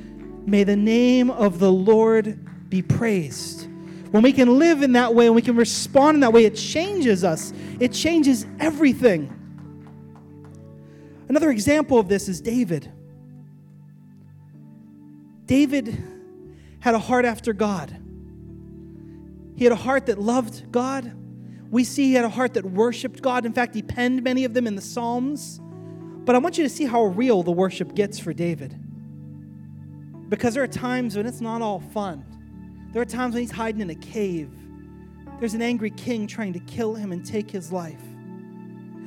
May 0.45 0.63
the 0.63 0.75
name 0.75 1.29
of 1.29 1.59
the 1.59 1.71
Lord 1.71 2.69
be 2.69 2.81
praised. 2.81 3.67
When 4.09 4.23
we 4.23 4.33
can 4.33 4.57
live 4.57 4.81
in 4.81 4.93
that 4.93 5.13
way 5.13 5.27
and 5.27 5.35
we 5.35 5.41
can 5.41 5.55
respond 5.55 6.15
in 6.15 6.21
that 6.21 6.33
way, 6.33 6.45
it 6.45 6.55
changes 6.55 7.23
us, 7.23 7.53
it 7.79 7.93
changes 7.93 8.45
everything. 8.59 9.37
Another 11.29 11.51
example 11.51 11.99
of 11.99 12.09
this 12.09 12.27
is 12.27 12.41
David. 12.41 12.91
David 15.51 16.01
had 16.79 16.95
a 16.95 16.99
heart 16.99 17.25
after 17.25 17.51
God. 17.51 17.93
He 19.57 19.65
had 19.65 19.73
a 19.73 19.75
heart 19.75 20.05
that 20.05 20.17
loved 20.17 20.71
God. 20.71 21.11
We 21.69 21.83
see 21.83 22.03
he 22.03 22.13
had 22.13 22.23
a 22.23 22.29
heart 22.29 22.53
that 22.53 22.63
worshiped 22.63 23.21
God. 23.21 23.45
In 23.45 23.51
fact, 23.51 23.75
he 23.75 23.81
penned 23.81 24.23
many 24.23 24.45
of 24.45 24.53
them 24.53 24.65
in 24.65 24.77
the 24.77 24.81
Psalms. 24.81 25.59
But 26.23 26.35
I 26.35 26.37
want 26.37 26.57
you 26.57 26.63
to 26.63 26.69
see 26.69 26.85
how 26.85 27.03
real 27.03 27.43
the 27.43 27.51
worship 27.51 27.95
gets 27.95 28.17
for 28.17 28.31
David. 28.31 28.79
Because 30.29 30.53
there 30.53 30.63
are 30.63 30.67
times 30.67 31.17
when 31.17 31.25
it's 31.25 31.41
not 31.41 31.61
all 31.61 31.81
fun. 31.81 32.23
There 32.93 33.01
are 33.01 33.05
times 33.05 33.33
when 33.33 33.43
he's 33.43 33.51
hiding 33.51 33.81
in 33.81 33.89
a 33.89 33.95
cave. 33.95 34.53
There's 35.41 35.53
an 35.53 35.61
angry 35.61 35.91
king 35.91 36.27
trying 36.27 36.53
to 36.53 36.61
kill 36.61 36.95
him 36.95 37.11
and 37.11 37.25
take 37.25 37.51
his 37.51 37.73
life. 37.73 38.01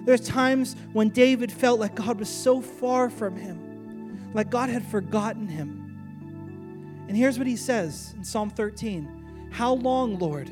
There's 0.05 0.21
times 0.21 0.77
when 0.93 1.09
David 1.09 1.51
felt 1.51 1.81
like 1.81 1.95
God 1.95 2.19
was 2.19 2.29
so 2.29 2.61
far 2.61 3.09
from 3.09 3.35
him, 3.35 4.31
like 4.35 4.51
God 4.51 4.69
had 4.69 4.85
forgotten 4.85 5.49
him. 5.49 5.84
And 7.09 7.17
here's 7.17 7.39
what 7.39 7.47
he 7.47 7.57
says 7.57 8.15
in 8.17 8.25
Psalm 8.25 8.51
13 8.51 9.51
How 9.53 9.75
long, 9.75 10.19
Lord? 10.19 10.51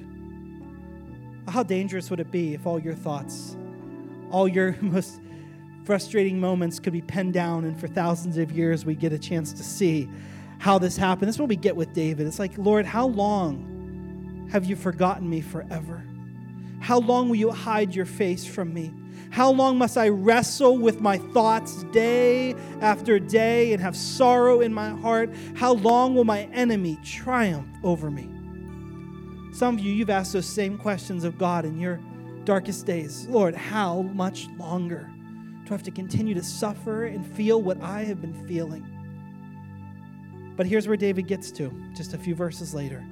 How 1.49 1.63
dangerous 1.63 2.09
would 2.11 2.21
it 2.21 2.31
be 2.31 2.55
if 2.55 2.67
all 2.67 2.79
your 2.79 2.95
thoughts, 2.95 3.57
all 4.31 4.47
your 4.47 4.77
most 4.81 5.21
frustrating 5.85 6.39
moments 6.39 6.79
could 6.79 6.93
be 6.93 7.03
penned 7.03 7.33
down, 7.33 7.65
and 7.65 7.79
for 7.79 7.89
thousands 7.89 8.39
of 8.39 8.53
years 8.53 8.85
we 8.85 8.95
get 8.95 9.13
a 9.13 9.19
chance 9.19 9.53
to 9.55 9.65
see 9.65 10.09
how 10.59 10.79
this 10.79 10.97
happened? 10.97 11.29
This 11.29 11.37
is 11.37 11.41
what 11.41 11.49
we 11.49 11.57
get 11.57 11.75
with 11.75 11.93
David. 11.93 12.27
It's 12.27 12.39
like, 12.39 12.57
Lord, 12.59 12.87
how 12.87 13.07
long 13.07 14.49
have 14.53 14.65
you 14.65 14.77
forgotten 14.77 15.29
me 15.29 15.41
forever? 15.41 16.05
How 16.81 16.99
long 16.99 17.29
will 17.29 17.37
you 17.37 17.51
hide 17.51 17.95
your 17.95 18.07
face 18.07 18.45
from 18.45 18.73
me? 18.73 18.93
How 19.31 19.51
long 19.51 19.79
must 19.79 19.97
I 19.97 20.09
wrestle 20.09 20.77
with 20.77 21.01
my 21.01 21.17
thoughts 21.17 21.85
day 21.85 22.52
after 22.83 23.19
day 23.19 23.73
and 23.73 23.81
have 23.81 23.97
sorrow 23.97 24.61
in 24.61 24.75
my 24.75 24.91
heart? 24.91 25.31
How 25.55 25.73
long 25.73 26.15
will 26.15 26.25
my 26.25 26.43
enemy 26.53 26.99
triumph 27.03 27.69
over 27.83 28.11
me? 28.11 28.29
Some 29.55 29.77
of 29.77 29.81
you, 29.81 29.93
you've 29.93 30.11
asked 30.11 30.33
those 30.33 30.47
same 30.47 30.77
questions 30.79 31.25
of 31.25 31.39
God 31.39 31.65
in 31.65 31.79
your 31.79 32.01
darkest 32.45 32.87
days. 32.87 33.27
Lord, 33.29 33.55
how 33.55 34.03
much 34.03 34.49
longer 34.59 35.11
do 35.65 35.69
I 35.69 35.73
have 35.75 35.83
to 35.85 35.91
continue 35.91 36.35
to 36.35 36.43
suffer 36.43 37.07
and 37.07 37.27
feel 37.27 37.63
what 37.63 37.81
I 37.81 38.03
have 38.05 38.21
been 38.21 38.35
feeling? 38.47 38.87
But 40.57 40.67
here's 40.67 40.89
where 40.89 40.97
David 40.97 41.27
gets 41.29 41.51
to 41.53 41.73
just 41.95 42.15
a 42.15 42.19
few 42.19 42.35
verses 42.35 42.75
later. 42.75 43.05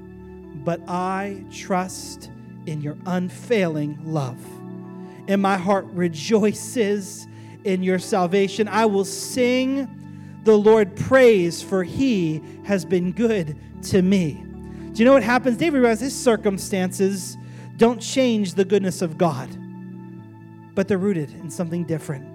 But 0.64 0.80
I 0.88 1.44
trust 1.50 2.30
in 2.66 2.80
your 2.80 2.96
unfailing 3.06 3.98
love 4.04 4.38
and 5.30 5.40
my 5.40 5.56
heart 5.56 5.86
rejoices 5.92 7.28
in 7.64 7.82
your 7.82 7.98
salvation. 7.98 8.68
I 8.68 8.86
will 8.86 9.04
sing 9.04 10.40
the 10.44 10.56
Lord 10.56 10.96
praise, 10.96 11.62
for 11.62 11.84
he 11.84 12.42
has 12.64 12.84
been 12.84 13.12
good 13.12 13.56
to 13.84 14.02
me. 14.02 14.44
Do 14.92 14.98
you 14.98 15.04
know 15.04 15.12
what 15.12 15.22
happens? 15.22 15.56
David 15.56 15.78
realizes 15.80 16.12
his 16.12 16.22
circumstances 16.22 17.36
don't 17.76 18.00
change 18.00 18.54
the 18.54 18.64
goodness 18.64 19.02
of 19.02 19.16
God, 19.16 19.48
but 20.74 20.88
they're 20.88 20.98
rooted 20.98 21.30
in 21.32 21.50
something 21.50 21.84
different. 21.84 22.26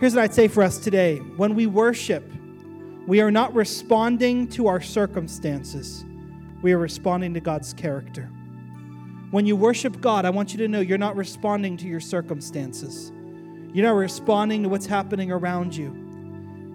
Here's 0.00 0.14
what 0.14 0.22
I'd 0.22 0.34
say 0.34 0.48
for 0.48 0.62
us 0.62 0.78
today 0.78 1.16
when 1.16 1.54
we 1.54 1.66
worship, 1.66 2.24
we 3.06 3.20
are 3.20 3.30
not 3.30 3.54
responding 3.54 4.48
to 4.48 4.66
our 4.66 4.80
circumstances, 4.80 6.04
we 6.62 6.72
are 6.72 6.78
responding 6.78 7.34
to 7.34 7.40
God's 7.40 7.72
character. 7.72 8.30
When 9.30 9.44
you 9.44 9.56
worship 9.56 10.00
God, 10.00 10.24
I 10.24 10.30
want 10.30 10.52
you 10.52 10.58
to 10.58 10.68
know 10.68 10.80
you're 10.80 10.98
not 10.98 11.16
responding 11.16 11.76
to 11.78 11.86
your 11.86 12.00
circumstances. 12.00 13.12
You're 13.72 13.86
not 13.86 13.96
responding 13.96 14.62
to 14.62 14.68
what's 14.68 14.86
happening 14.86 15.30
around 15.30 15.76
you. 15.76 16.06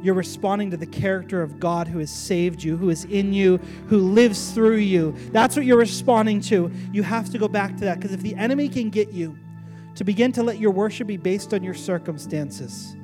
You're 0.03 0.15
responding 0.15 0.71
to 0.71 0.77
the 0.77 0.85
character 0.85 1.41
of 1.41 1.59
God 1.59 1.87
who 1.87 1.99
has 1.99 2.11
saved 2.11 2.61
you, 2.61 2.75
who 2.75 2.89
is 2.89 3.05
in 3.05 3.33
you, 3.33 3.57
who 3.87 3.99
lives 3.99 4.51
through 4.51 4.77
you. 4.77 5.15
That's 5.31 5.55
what 5.55 5.65
you're 5.65 5.77
responding 5.77 6.41
to. 6.41 6.69
You 6.91 7.03
have 7.03 7.29
to 7.31 7.37
go 7.37 7.47
back 7.47 7.77
to 7.77 7.85
that 7.85 7.99
because 7.99 8.11
if 8.11 8.21
the 8.21 8.35
enemy 8.35 8.67
can 8.67 8.89
get 8.89 9.13
you 9.13 9.37
to 9.95 10.03
begin 10.03 10.33
to 10.33 10.43
let 10.43 10.59
your 10.59 10.71
worship 10.71 11.07
be 11.07 11.15
based 11.15 11.53
on 11.53 11.63
your 11.63 11.73
circumstances, 11.73 12.97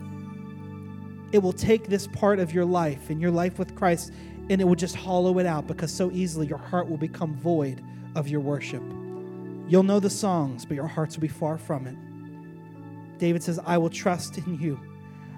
it 1.31 1.39
will 1.39 1.53
take 1.53 1.87
this 1.87 2.05
part 2.07 2.39
of 2.39 2.53
your 2.53 2.65
life 2.65 3.09
and 3.09 3.21
your 3.21 3.31
life 3.31 3.57
with 3.57 3.75
Christ 3.75 4.11
and 4.49 4.59
it 4.59 4.63
will 4.65 4.75
just 4.75 4.95
hollow 4.95 5.37
it 5.39 5.45
out 5.45 5.67
because 5.67 5.93
so 5.93 6.11
easily 6.11 6.47
your 6.47 6.57
heart 6.57 6.89
will 6.89 6.97
become 6.97 7.33
void 7.35 7.81
of 8.15 8.27
your 8.27 8.41
worship. 8.41 8.83
You'll 9.67 9.83
know 9.83 9.99
the 9.99 10.09
songs, 10.09 10.65
but 10.65 10.75
your 10.75 10.87
hearts 10.87 11.15
will 11.15 11.21
be 11.21 11.27
far 11.27 11.57
from 11.57 11.87
it. 11.87 11.95
David 13.19 13.43
says, 13.43 13.59
I 13.65 13.77
will 13.77 13.89
trust 13.89 14.37
in 14.37 14.59
you. 14.59 14.79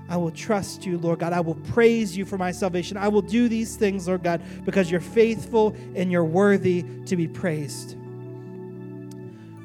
I 0.09 0.17
will 0.17 0.31
trust 0.31 0.85
you, 0.85 0.97
Lord 0.97 1.19
God. 1.19 1.33
I 1.33 1.39
will 1.39 1.55
praise 1.55 2.15
you 2.15 2.25
for 2.25 2.37
my 2.37 2.51
salvation. 2.51 2.97
I 2.97 3.07
will 3.07 3.21
do 3.21 3.47
these 3.47 3.75
things, 3.75 4.07
Lord 4.07 4.23
God, 4.23 4.41
because 4.65 4.91
you're 4.91 4.99
faithful 4.99 5.75
and 5.95 6.11
you're 6.11 6.25
worthy 6.25 6.83
to 7.05 7.15
be 7.15 7.27
praised. 7.27 7.95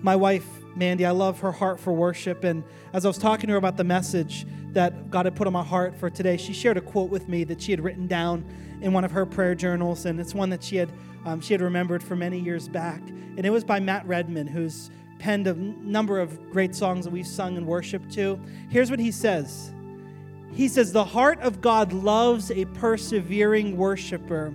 My 0.02 0.14
wife, 0.14 0.46
Mandy, 0.76 1.05
I 1.05 1.11
love 1.11 1.40
her 1.40 1.50
heart 1.50 1.81
for 1.81 1.92
worship. 1.92 2.44
And 2.44 2.62
as 2.92 3.05
I 3.05 3.09
was 3.09 3.18
talking 3.18 3.48
to 3.48 3.52
her 3.55 3.59
about 3.59 3.76
the 3.76 3.85
message 3.85 4.46
that 4.72 5.11
God 5.11 5.24
had 5.26 5.35
put 5.35 5.46
on 5.46 5.52
my 5.52 5.64
heart 5.64 5.96
for 5.96 6.11
today, 6.11 6.37
she 6.37 6.52
shared 6.52 6.76
a 6.76 6.81
quote 6.81 7.11
with 7.11 7.29
me 7.29 7.42
that 7.44 7.61
she 7.61 7.72
had 7.72 7.83
written 7.83 8.07
down 8.07 8.44
in 8.83 8.92
one 8.92 9.05
of 9.05 9.11
her 9.11 9.26
prayer 9.26 9.55
journals. 9.55 10.07
And 10.07 10.20
it's 10.20 10.35
one 10.35 10.50
that 10.50 10.62
she 10.62 10.76
had 10.76 10.90
um, 11.24 11.40
she 11.40 11.52
had 11.55 11.61
remembered 11.61 12.05
for 12.05 12.14
many 12.14 12.38
years 12.38 12.68
back. 12.68 13.00
And 13.00 13.44
it 13.44 13.50
was 13.50 13.64
by 13.64 13.81
Matt 13.81 14.07
Redman, 14.07 14.46
who's 14.46 14.90
penned 15.18 15.46
a 15.46 15.55
number 15.55 16.20
of 16.20 16.50
great 16.50 16.74
songs 16.74 17.05
that 17.05 17.11
we've 17.11 17.26
sung 17.26 17.57
and 17.57 17.66
worshiped 17.66 18.12
to. 18.12 18.40
Here's 18.68 18.90
what 18.90 19.00
he 19.00 19.11
says 19.11 19.72
He 20.52 20.68
says, 20.68 20.92
The 20.92 21.05
heart 21.05 21.40
of 21.40 21.61
God 21.61 21.92
loves 21.92 22.50
a 22.50 22.64
persevering 22.66 23.76
worshiper 23.76 24.55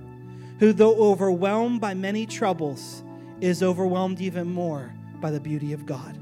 who, 0.59 0.73
though 0.73 0.95
overwhelmed 0.95 1.81
by 1.81 1.93
many 1.93 2.25
troubles, 2.25 3.03
is 3.39 3.63
overwhelmed 3.63 4.21
even 4.21 4.51
more 4.51 4.93
by 5.19 5.31
the 5.31 5.39
beauty 5.39 5.73
of 5.73 5.85
God. 5.85 6.17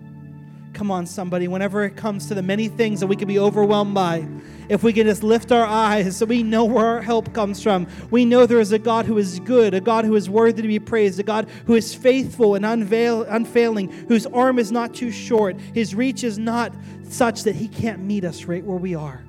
Come 0.80 0.92
on, 0.92 1.06
somebody, 1.06 1.50
whenever 1.50 1.84
it 1.84 1.98
comes 1.98 2.28
to 2.28 2.34
the 2.34 2.42
many 2.42 2.70
things 2.70 3.02
that 3.02 3.08
we 3.08 3.18
can 3.18 3.28
be 3.28 3.38
overwhelmed 3.38 3.94
by, 3.94 4.26
if 4.70 4.82
we 4.82 4.94
can 4.94 5.08
just 5.08 5.24
lift 5.24 5.52
our 5.52 5.66
eyes 5.66 6.16
so 6.16 6.26
we 6.26 6.42
know 6.42 6.64
where 6.64 6.86
our 6.86 7.02
help 7.02 7.34
comes 7.34 7.62
from. 7.62 7.86
We 8.12 8.24
know 8.24 8.46
there 8.46 8.62
is 8.62 8.72
a 8.72 8.80
God 8.80 9.06
who 9.06 9.18
is 9.18 9.42
good, 9.42 9.74
a 9.74 9.82
God 9.82 10.06
who 10.06 10.16
is 10.16 10.30
worthy 10.30 10.62
to 10.62 10.68
be 10.70 10.80
praised, 10.80 11.20
a 11.20 11.24
God 11.24 11.50
who 11.66 11.76
is 11.76 11.94
faithful 11.94 12.56
and 12.56 12.66
unveil, 12.66 13.24
unfailing, 13.24 13.92
whose 14.08 14.26
arm 14.28 14.58
is 14.58 14.72
not 14.72 14.94
too 14.94 15.12
short, 15.12 15.60
his 15.74 15.96
reach 15.96 16.24
is 16.24 16.40
not 16.40 16.74
such 17.04 17.44
that 17.44 17.56
he 17.56 17.68
can't 17.68 18.00
meet 18.00 18.24
us 18.24 18.46
right 18.46 18.64
where 18.64 18.78
we 18.78 18.96
are. 18.96 19.22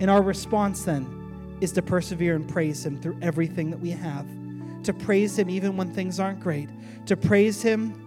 And 0.00 0.10
our 0.10 0.22
response 0.22 0.82
then 0.82 1.56
is 1.60 1.70
to 1.70 1.82
persevere 1.82 2.34
and 2.34 2.48
praise 2.48 2.84
him 2.84 3.00
through 3.00 3.16
everything 3.22 3.70
that 3.70 3.78
we 3.78 3.90
have, 3.90 4.26
to 4.82 4.92
praise 4.92 5.38
him 5.38 5.48
even 5.50 5.76
when 5.76 5.94
things 5.94 6.18
aren't 6.18 6.40
great, 6.40 6.68
to 7.06 7.16
praise 7.16 7.62
him 7.62 8.03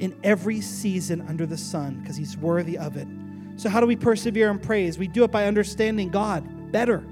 in 0.00 0.18
every 0.22 0.60
season 0.60 1.24
under 1.28 1.46
the 1.46 1.56
sun 1.56 2.00
because 2.00 2.16
he's 2.16 2.36
worthy 2.36 2.78
of 2.78 2.96
it. 2.96 3.08
So, 3.56 3.68
how 3.68 3.80
do 3.80 3.86
we 3.86 3.96
persevere 3.96 4.50
in 4.50 4.58
praise? 4.58 4.98
We 4.98 5.08
do 5.08 5.24
it 5.24 5.32
by 5.32 5.46
understanding 5.46 6.10
God 6.10 6.70
better. 6.70 7.04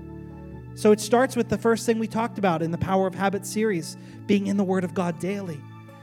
So, 0.74 0.92
it 0.92 1.00
starts 1.00 1.34
with 1.34 1.48
the 1.48 1.58
first 1.58 1.86
thing 1.86 1.98
we 1.98 2.06
talked 2.06 2.38
about 2.38 2.62
in 2.62 2.70
the 2.70 2.78
Power 2.78 3.06
of 3.06 3.14
Habit 3.14 3.44
series 3.44 3.96
being 4.26 4.46
in 4.46 4.56
the 4.56 4.64
Word 4.64 4.84
of 4.84 4.94
God 4.94 5.18
daily. 5.18 5.60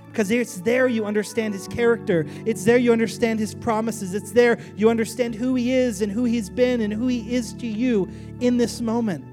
Because 0.07 0.29
it's 0.29 0.59
there 0.61 0.87
you 0.87 1.05
understand 1.05 1.55
his 1.55 1.67
character. 1.67 2.27
It's 2.45 2.65
there 2.65 2.77
you 2.77 2.91
understand 2.91 3.39
his 3.39 3.55
promises. 3.55 4.13
It's 4.13 4.31
there 4.31 4.59
you 4.75 4.89
understand 4.89 5.33
who 5.33 5.55
he 5.55 5.73
is 5.73 6.01
and 6.03 6.11
who 6.11 6.25
he's 6.25 6.51
been 6.51 6.81
and 6.81 6.93
who 6.93 7.07
he 7.07 7.33
is 7.33 7.53
to 7.53 7.65
you 7.65 8.07
in 8.39 8.57
this 8.57 8.79
moment. 8.79 9.25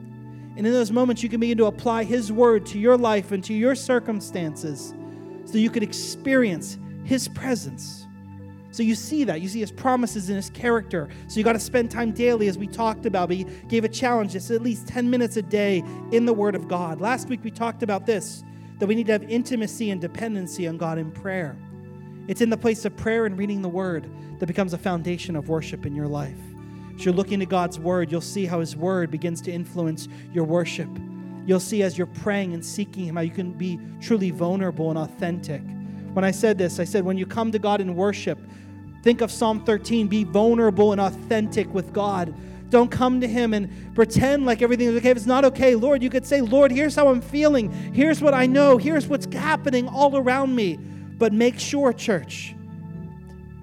And 0.57 0.67
in 0.67 0.73
those 0.73 0.91
moments, 0.91 1.23
you 1.23 1.29
can 1.29 1.41
begin 1.41 1.59
to 1.59 1.67
apply 1.67 2.05
his 2.05 2.33
word 2.33 2.65
to 2.67 2.79
your 2.79 2.97
life 2.97 3.33
and 3.33 3.45
to 3.45 3.53
your 3.53 3.75
circumstances 3.75 4.95
so 5.45 5.59
you 5.59 5.69
could 5.71 5.83
experience 5.83 6.79
his 7.05 7.29
presence. 7.29 8.07
So 8.73 8.83
you 8.83 8.95
see 8.95 9.25
that. 9.25 9.41
You 9.41 9.49
see 9.49 9.61
his 9.61 9.73
promises 9.73 10.29
and 10.29 10.37
his 10.37 10.51
character. 10.51 11.09
So 11.27 11.39
you 11.39 11.45
got 11.45 11.55
to 11.55 11.61
spend 11.61 11.91
time 11.91 12.13
daily, 12.13 12.47
as 12.49 12.57
we 12.57 12.67
talked 12.67 13.05
about. 13.05 13.31
He 13.31 13.45
gave 13.69 13.85
a 13.85 13.89
challenge, 13.89 14.33
just 14.33 14.51
at 14.51 14.63
least 14.63 14.87
10 14.87 15.11
minutes 15.11 15.37
a 15.37 15.43
day 15.43 15.83
in 16.13 16.25
the 16.25 16.33
Word 16.33 16.55
of 16.55 16.69
God. 16.69 17.01
Last 17.01 17.29
week 17.29 17.41
we 17.43 17.51
talked 17.51 17.83
about 17.83 18.07
this 18.07 18.45
that 18.79 18.87
we 18.87 18.95
need 18.95 19.07
to 19.07 19.13
have 19.13 19.23
intimacy 19.25 19.91
and 19.91 20.01
dependency 20.01 20.67
on 20.67 20.79
God 20.79 20.97
in 20.97 21.11
prayer. 21.11 21.55
It's 22.29 22.41
in 22.41 22.49
the 22.49 22.57
place 22.57 22.87
of 22.87 22.97
prayer 22.97 23.27
and 23.27 23.37
reading 23.37 23.61
the 23.61 23.69
Word 23.69 24.09
that 24.39 24.47
becomes 24.47 24.73
a 24.73 24.79
foundation 24.79 25.37
of 25.37 25.49
worship 25.51 25.85
in 25.85 25.95
your 25.95 26.07
life. 26.07 26.39
As 26.95 27.05
you're 27.05 27.13
looking 27.13 27.41
to 27.41 27.47
God's 27.47 27.79
Word, 27.79 28.11
you'll 28.11 28.23
see 28.23 28.47
how 28.47 28.61
His 28.61 28.77
Word 28.77 29.11
begins 29.11 29.43
to 29.43 29.53
influence 29.53 30.09
your 30.33 30.45
worship. 30.45 30.89
You'll 31.45 31.61
see 31.61 31.83
as 31.83 31.99
you're 31.99 32.07
praying 32.07 32.55
and 32.55 32.65
seeking 32.65 33.05
Him 33.05 33.17
how 33.17 33.23
you 33.23 33.33
can 33.33 33.53
be 33.53 33.79
truly 34.01 34.31
vulnerable 34.31 34.89
and 34.89 34.99
authentic. 34.99 35.63
When 36.13 36.25
I 36.25 36.31
said 36.31 36.59
this, 36.59 36.81
I 36.81 36.85
said, 36.85 37.05
when 37.05 37.17
you 37.17 37.27
come 37.27 37.53
to 37.53 37.59
God 37.59 37.81
in 37.81 37.95
worship, 37.95 38.39
think 39.03 39.21
of 39.21 39.31
Psalm 39.31 39.65
13 39.65 40.09
be 40.09 40.25
vulnerable 40.25 40.93
and 40.93 41.01
authentic 41.01 41.73
with 41.73 41.93
God. 41.93 42.35
Don't 42.71 42.91
come 42.91 43.21
to 43.21 43.27
Him 43.27 43.53
and 43.53 43.95
pretend 43.95 44.47
like 44.47 44.63
everything 44.63 44.89
is 44.89 44.97
okay. 44.97 45.11
If 45.11 45.17
it's 45.17 45.27
not 45.27 45.45
okay, 45.45 45.75
Lord, 45.75 46.03
you 46.03 46.11
could 46.11 46.27
say, 46.27 46.41
Lord, 46.41 46.71
here's 46.71 46.95
how 46.95 47.09
I'm 47.09 47.21
feeling. 47.21 47.71
Here's 47.93 48.23
what 48.23 48.33
I 48.33 48.47
know. 48.47 48.77
Here's 48.77 49.09
what's 49.09 49.33
happening 49.35 49.89
all 49.89 50.17
around 50.17 50.55
me. 50.55 50.77
But 50.77 51.33
make 51.33 51.59
sure, 51.59 51.93
church, 51.93 52.55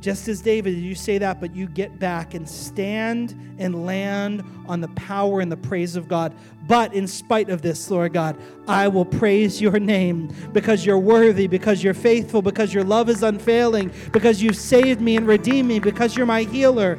just 0.07 0.29
as 0.29 0.39
David, 0.39 0.77
you 0.77 0.95
say 0.95 1.17
that, 1.17 1.41
but 1.41 1.53
you 1.53 1.67
get 1.67 1.99
back 1.99 2.33
and 2.33 2.47
stand 2.47 3.35
and 3.57 3.85
land 3.85 4.41
on 4.65 4.79
the 4.79 4.87
power 4.87 5.41
and 5.41 5.51
the 5.51 5.57
praise 5.57 5.97
of 5.97 6.07
God. 6.07 6.33
But 6.65 6.93
in 6.93 7.07
spite 7.07 7.49
of 7.49 7.61
this, 7.61 7.91
Lord 7.91 8.13
God, 8.13 8.37
I 8.69 8.87
will 8.87 9.03
praise 9.03 9.59
your 9.59 9.79
name 9.79 10.33
because 10.53 10.85
you're 10.85 10.97
worthy, 10.97 11.45
because 11.45 11.83
you're 11.83 11.93
faithful, 11.93 12.41
because 12.41 12.73
your 12.73 12.85
love 12.85 13.09
is 13.09 13.21
unfailing, 13.21 13.91
because 14.13 14.41
you've 14.41 14.55
saved 14.55 15.01
me 15.01 15.17
and 15.17 15.27
redeemed 15.27 15.67
me, 15.67 15.77
because 15.77 16.15
you're 16.15 16.25
my 16.25 16.43
healer. 16.43 16.97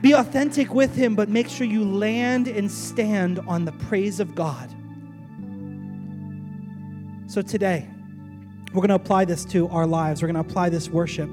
Be 0.00 0.10
authentic 0.10 0.74
with 0.74 0.96
him, 0.96 1.14
but 1.14 1.28
make 1.28 1.48
sure 1.48 1.68
you 1.68 1.84
land 1.84 2.48
and 2.48 2.68
stand 2.68 3.38
on 3.46 3.64
the 3.64 3.70
praise 3.70 4.18
of 4.18 4.34
God. 4.34 4.68
So 7.28 7.42
today, 7.42 7.88
we're 8.72 8.80
going 8.80 8.88
to 8.88 8.96
apply 8.96 9.24
this 9.24 9.44
to 9.44 9.68
our 9.68 9.86
lives. 9.86 10.20
We're 10.20 10.32
going 10.32 10.42
to 10.44 10.50
apply 10.50 10.68
this 10.68 10.88
worship. 10.88 11.30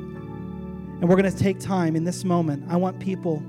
And 1.00 1.08
we're 1.08 1.16
going 1.16 1.32
to 1.32 1.38
take 1.38 1.60
time 1.60 1.96
in 1.96 2.04
this 2.04 2.26
moment. 2.26 2.66
I 2.70 2.76
want 2.76 3.00
people 3.00 3.42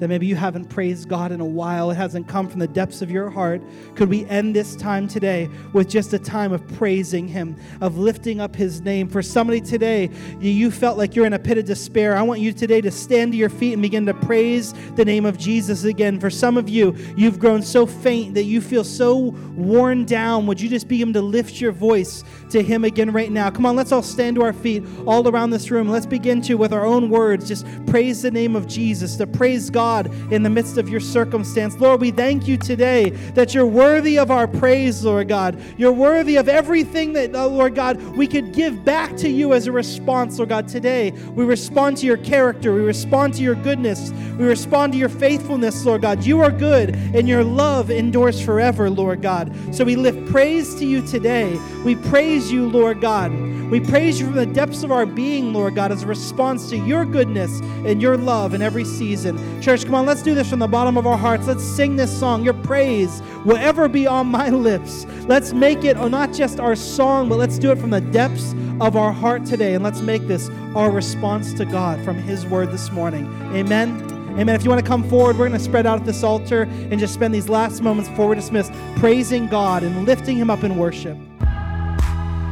that 0.00 0.08
maybe 0.08 0.26
you 0.26 0.34
haven't 0.34 0.64
praised 0.64 1.08
God 1.08 1.30
in 1.30 1.40
a 1.40 1.44
while, 1.44 1.90
it 1.90 1.94
hasn't 1.94 2.26
come 2.26 2.48
from 2.48 2.58
the 2.58 2.66
depths 2.66 3.02
of 3.02 3.10
your 3.10 3.28
heart. 3.28 3.62
Could 3.94 4.08
we 4.08 4.24
end 4.26 4.56
this 4.56 4.74
time 4.74 5.06
today 5.06 5.48
with 5.74 5.90
just 5.90 6.14
a 6.14 6.18
time 6.18 6.52
of 6.52 6.66
praising 6.76 7.28
Him, 7.28 7.54
of 7.82 7.98
lifting 7.98 8.40
up 8.40 8.56
His 8.56 8.80
name? 8.80 9.08
For 9.08 9.22
somebody 9.22 9.60
today, 9.60 10.08
you 10.40 10.70
felt 10.70 10.96
like 10.96 11.14
you're 11.14 11.26
in 11.26 11.34
a 11.34 11.38
pit 11.38 11.58
of 11.58 11.66
despair. 11.66 12.16
I 12.16 12.22
want 12.22 12.40
you 12.40 12.52
today 12.52 12.80
to 12.80 12.90
stand 12.90 13.32
to 13.32 13.38
your 13.38 13.50
feet 13.50 13.74
and 13.74 13.82
begin 13.82 14.06
to 14.06 14.14
praise 14.14 14.72
the 14.96 15.04
name 15.04 15.26
of 15.26 15.36
Jesus 15.36 15.84
again. 15.84 16.18
For 16.18 16.30
some 16.30 16.56
of 16.56 16.66
you, 16.68 16.96
you've 17.14 17.38
grown 17.38 17.60
so 17.60 17.84
faint 17.84 18.32
that 18.34 18.44
you 18.44 18.62
feel 18.62 18.84
so 18.84 19.16
worn 19.54 20.06
down. 20.06 20.46
Would 20.46 20.62
you 20.62 20.70
just 20.70 20.88
begin 20.88 21.12
to 21.12 21.20
lift 21.20 21.60
your 21.60 21.72
voice 21.72 22.24
to 22.48 22.62
Him 22.62 22.84
again 22.84 23.12
right 23.12 23.30
now? 23.30 23.50
Come 23.50 23.66
on, 23.66 23.76
let's 23.76 23.92
all 23.92 24.02
stand 24.02 24.36
to 24.36 24.42
our 24.42 24.54
feet 24.54 24.82
all 25.06 25.28
around 25.28 25.50
this 25.50 25.70
room. 25.70 25.88
Let's 25.88 26.06
begin 26.06 26.40
to, 26.42 26.54
with 26.54 26.72
our 26.72 26.86
own 26.86 27.10
words, 27.10 27.48
just 27.48 27.66
praise 27.86 28.22
the 28.22 28.30
name 28.30 28.56
of 28.56 28.66
Jesus, 28.66 29.16
to 29.16 29.26
praise 29.26 29.68
God 29.68 29.89
God 29.90 30.32
in 30.32 30.44
the 30.44 30.50
midst 30.50 30.78
of 30.78 30.88
your 30.88 31.00
circumstance. 31.00 31.76
Lord, 31.80 32.00
we 32.00 32.12
thank 32.12 32.46
you 32.46 32.56
today 32.56 33.10
that 33.34 33.54
you're 33.54 33.66
worthy 33.66 34.18
of 34.20 34.30
our 34.30 34.46
praise, 34.46 35.04
Lord 35.04 35.26
God. 35.26 35.60
You're 35.76 35.92
worthy 35.92 36.36
of 36.36 36.48
everything 36.48 37.12
that, 37.14 37.34
oh, 37.34 37.48
Lord 37.48 37.74
God, 37.74 38.00
we 38.16 38.28
could 38.28 38.52
give 38.52 38.84
back 38.84 39.16
to 39.16 39.28
you 39.28 39.52
as 39.52 39.66
a 39.66 39.72
response, 39.72 40.38
Lord 40.38 40.50
God. 40.50 40.68
Today, 40.68 41.10
we 41.34 41.44
respond 41.44 41.96
to 41.98 42.06
your 42.06 42.18
character, 42.18 42.72
we 42.72 42.82
respond 42.82 43.34
to 43.34 43.42
your 43.42 43.56
goodness, 43.56 44.12
we 44.38 44.44
respond 44.44 44.92
to 44.92 44.98
your 44.98 45.08
faithfulness, 45.08 45.84
Lord 45.84 46.02
God. 46.02 46.24
You 46.24 46.40
are 46.40 46.52
good, 46.52 46.94
and 47.16 47.28
your 47.28 47.42
love 47.42 47.90
endures 47.90 48.40
forever, 48.40 48.88
Lord 48.88 49.22
God. 49.22 49.52
So 49.74 49.84
we 49.84 49.96
lift 49.96 50.24
praise 50.30 50.76
to 50.76 50.86
you 50.86 51.04
today. 51.04 51.58
We 51.84 51.96
praise 51.96 52.52
you, 52.52 52.68
Lord 52.68 53.00
God. 53.00 53.32
We 53.70 53.78
praise 53.78 54.18
you 54.18 54.26
from 54.26 54.34
the 54.34 54.46
depths 54.46 54.82
of 54.82 54.90
our 54.90 55.06
being, 55.06 55.52
Lord 55.52 55.76
God, 55.76 55.92
as 55.92 56.02
a 56.02 56.06
response 56.08 56.68
to 56.70 56.76
your 56.76 57.04
goodness 57.04 57.60
and 57.60 58.02
your 58.02 58.16
love 58.16 58.52
in 58.52 58.62
every 58.62 58.84
season. 58.84 59.62
Church, 59.62 59.84
come 59.84 59.94
on, 59.94 60.06
let's 60.06 60.22
do 60.22 60.34
this 60.34 60.50
from 60.50 60.58
the 60.58 60.66
bottom 60.66 60.98
of 60.98 61.06
our 61.06 61.16
hearts. 61.16 61.46
Let's 61.46 61.62
sing 61.62 61.94
this 61.94 62.10
song. 62.18 62.42
Your 62.42 62.54
praise 62.54 63.22
will 63.44 63.58
ever 63.58 63.86
be 63.86 64.08
on 64.08 64.26
my 64.26 64.48
lips. 64.48 65.06
Let's 65.28 65.52
make 65.52 65.84
it 65.84 65.96
oh, 65.96 66.08
not 66.08 66.32
just 66.32 66.58
our 66.58 66.74
song, 66.74 67.28
but 67.28 67.38
let's 67.38 67.60
do 67.60 67.70
it 67.70 67.78
from 67.78 67.90
the 67.90 68.00
depths 68.00 68.56
of 68.80 68.96
our 68.96 69.12
heart 69.12 69.44
today. 69.46 69.74
And 69.74 69.84
let's 69.84 70.00
make 70.00 70.26
this 70.26 70.48
our 70.74 70.90
response 70.90 71.54
to 71.54 71.64
God 71.64 72.04
from 72.04 72.16
His 72.16 72.44
word 72.44 72.72
this 72.72 72.90
morning. 72.90 73.26
Amen. 73.54 74.02
Amen. 74.36 74.56
If 74.56 74.64
you 74.64 74.70
want 74.70 74.82
to 74.82 74.88
come 74.88 75.08
forward, 75.08 75.38
we're 75.38 75.46
going 75.46 75.58
to 75.58 75.64
spread 75.64 75.86
out 75.86 76.00
at 76.00 76.06
this 76.06 76.24
altar 76.24 76.62
and 76.62 76.98
just 76.98 77.14
spend 77.14 77.32
these 77.32 77.48
last 77.48 77.82
moments 77.82 78.10
before 78.10 78.26
we're 78.26 78.34
dismissed 78.34 78.72
praising 78.96 79.46
God 79.46 79.84
and 79.84 80.06
lifting 80.06 80.36
Him 80.36 80.50
up 80.50 80.64
in 80.64 80.76
worship. 80.76 81.16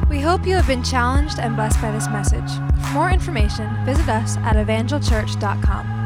We 0.08 0.20
hope 0.20 0.46
you 0.46 0.54
have 0.54 0.66
been 0.66 0.82
challenged 0.82 1.38
and 1.38 1.54
blessed 1.54 1.80
by 1.82 1.90
this 1.92 2.08
message. 2.08 2.50
For 2.82 2.92
more 2.94 3.10
information, 3.10 3.68
visit 3.84 4.08
us 4.08 4.38
at 4.38 4.56
evangelchurch.com. 4.56 5.97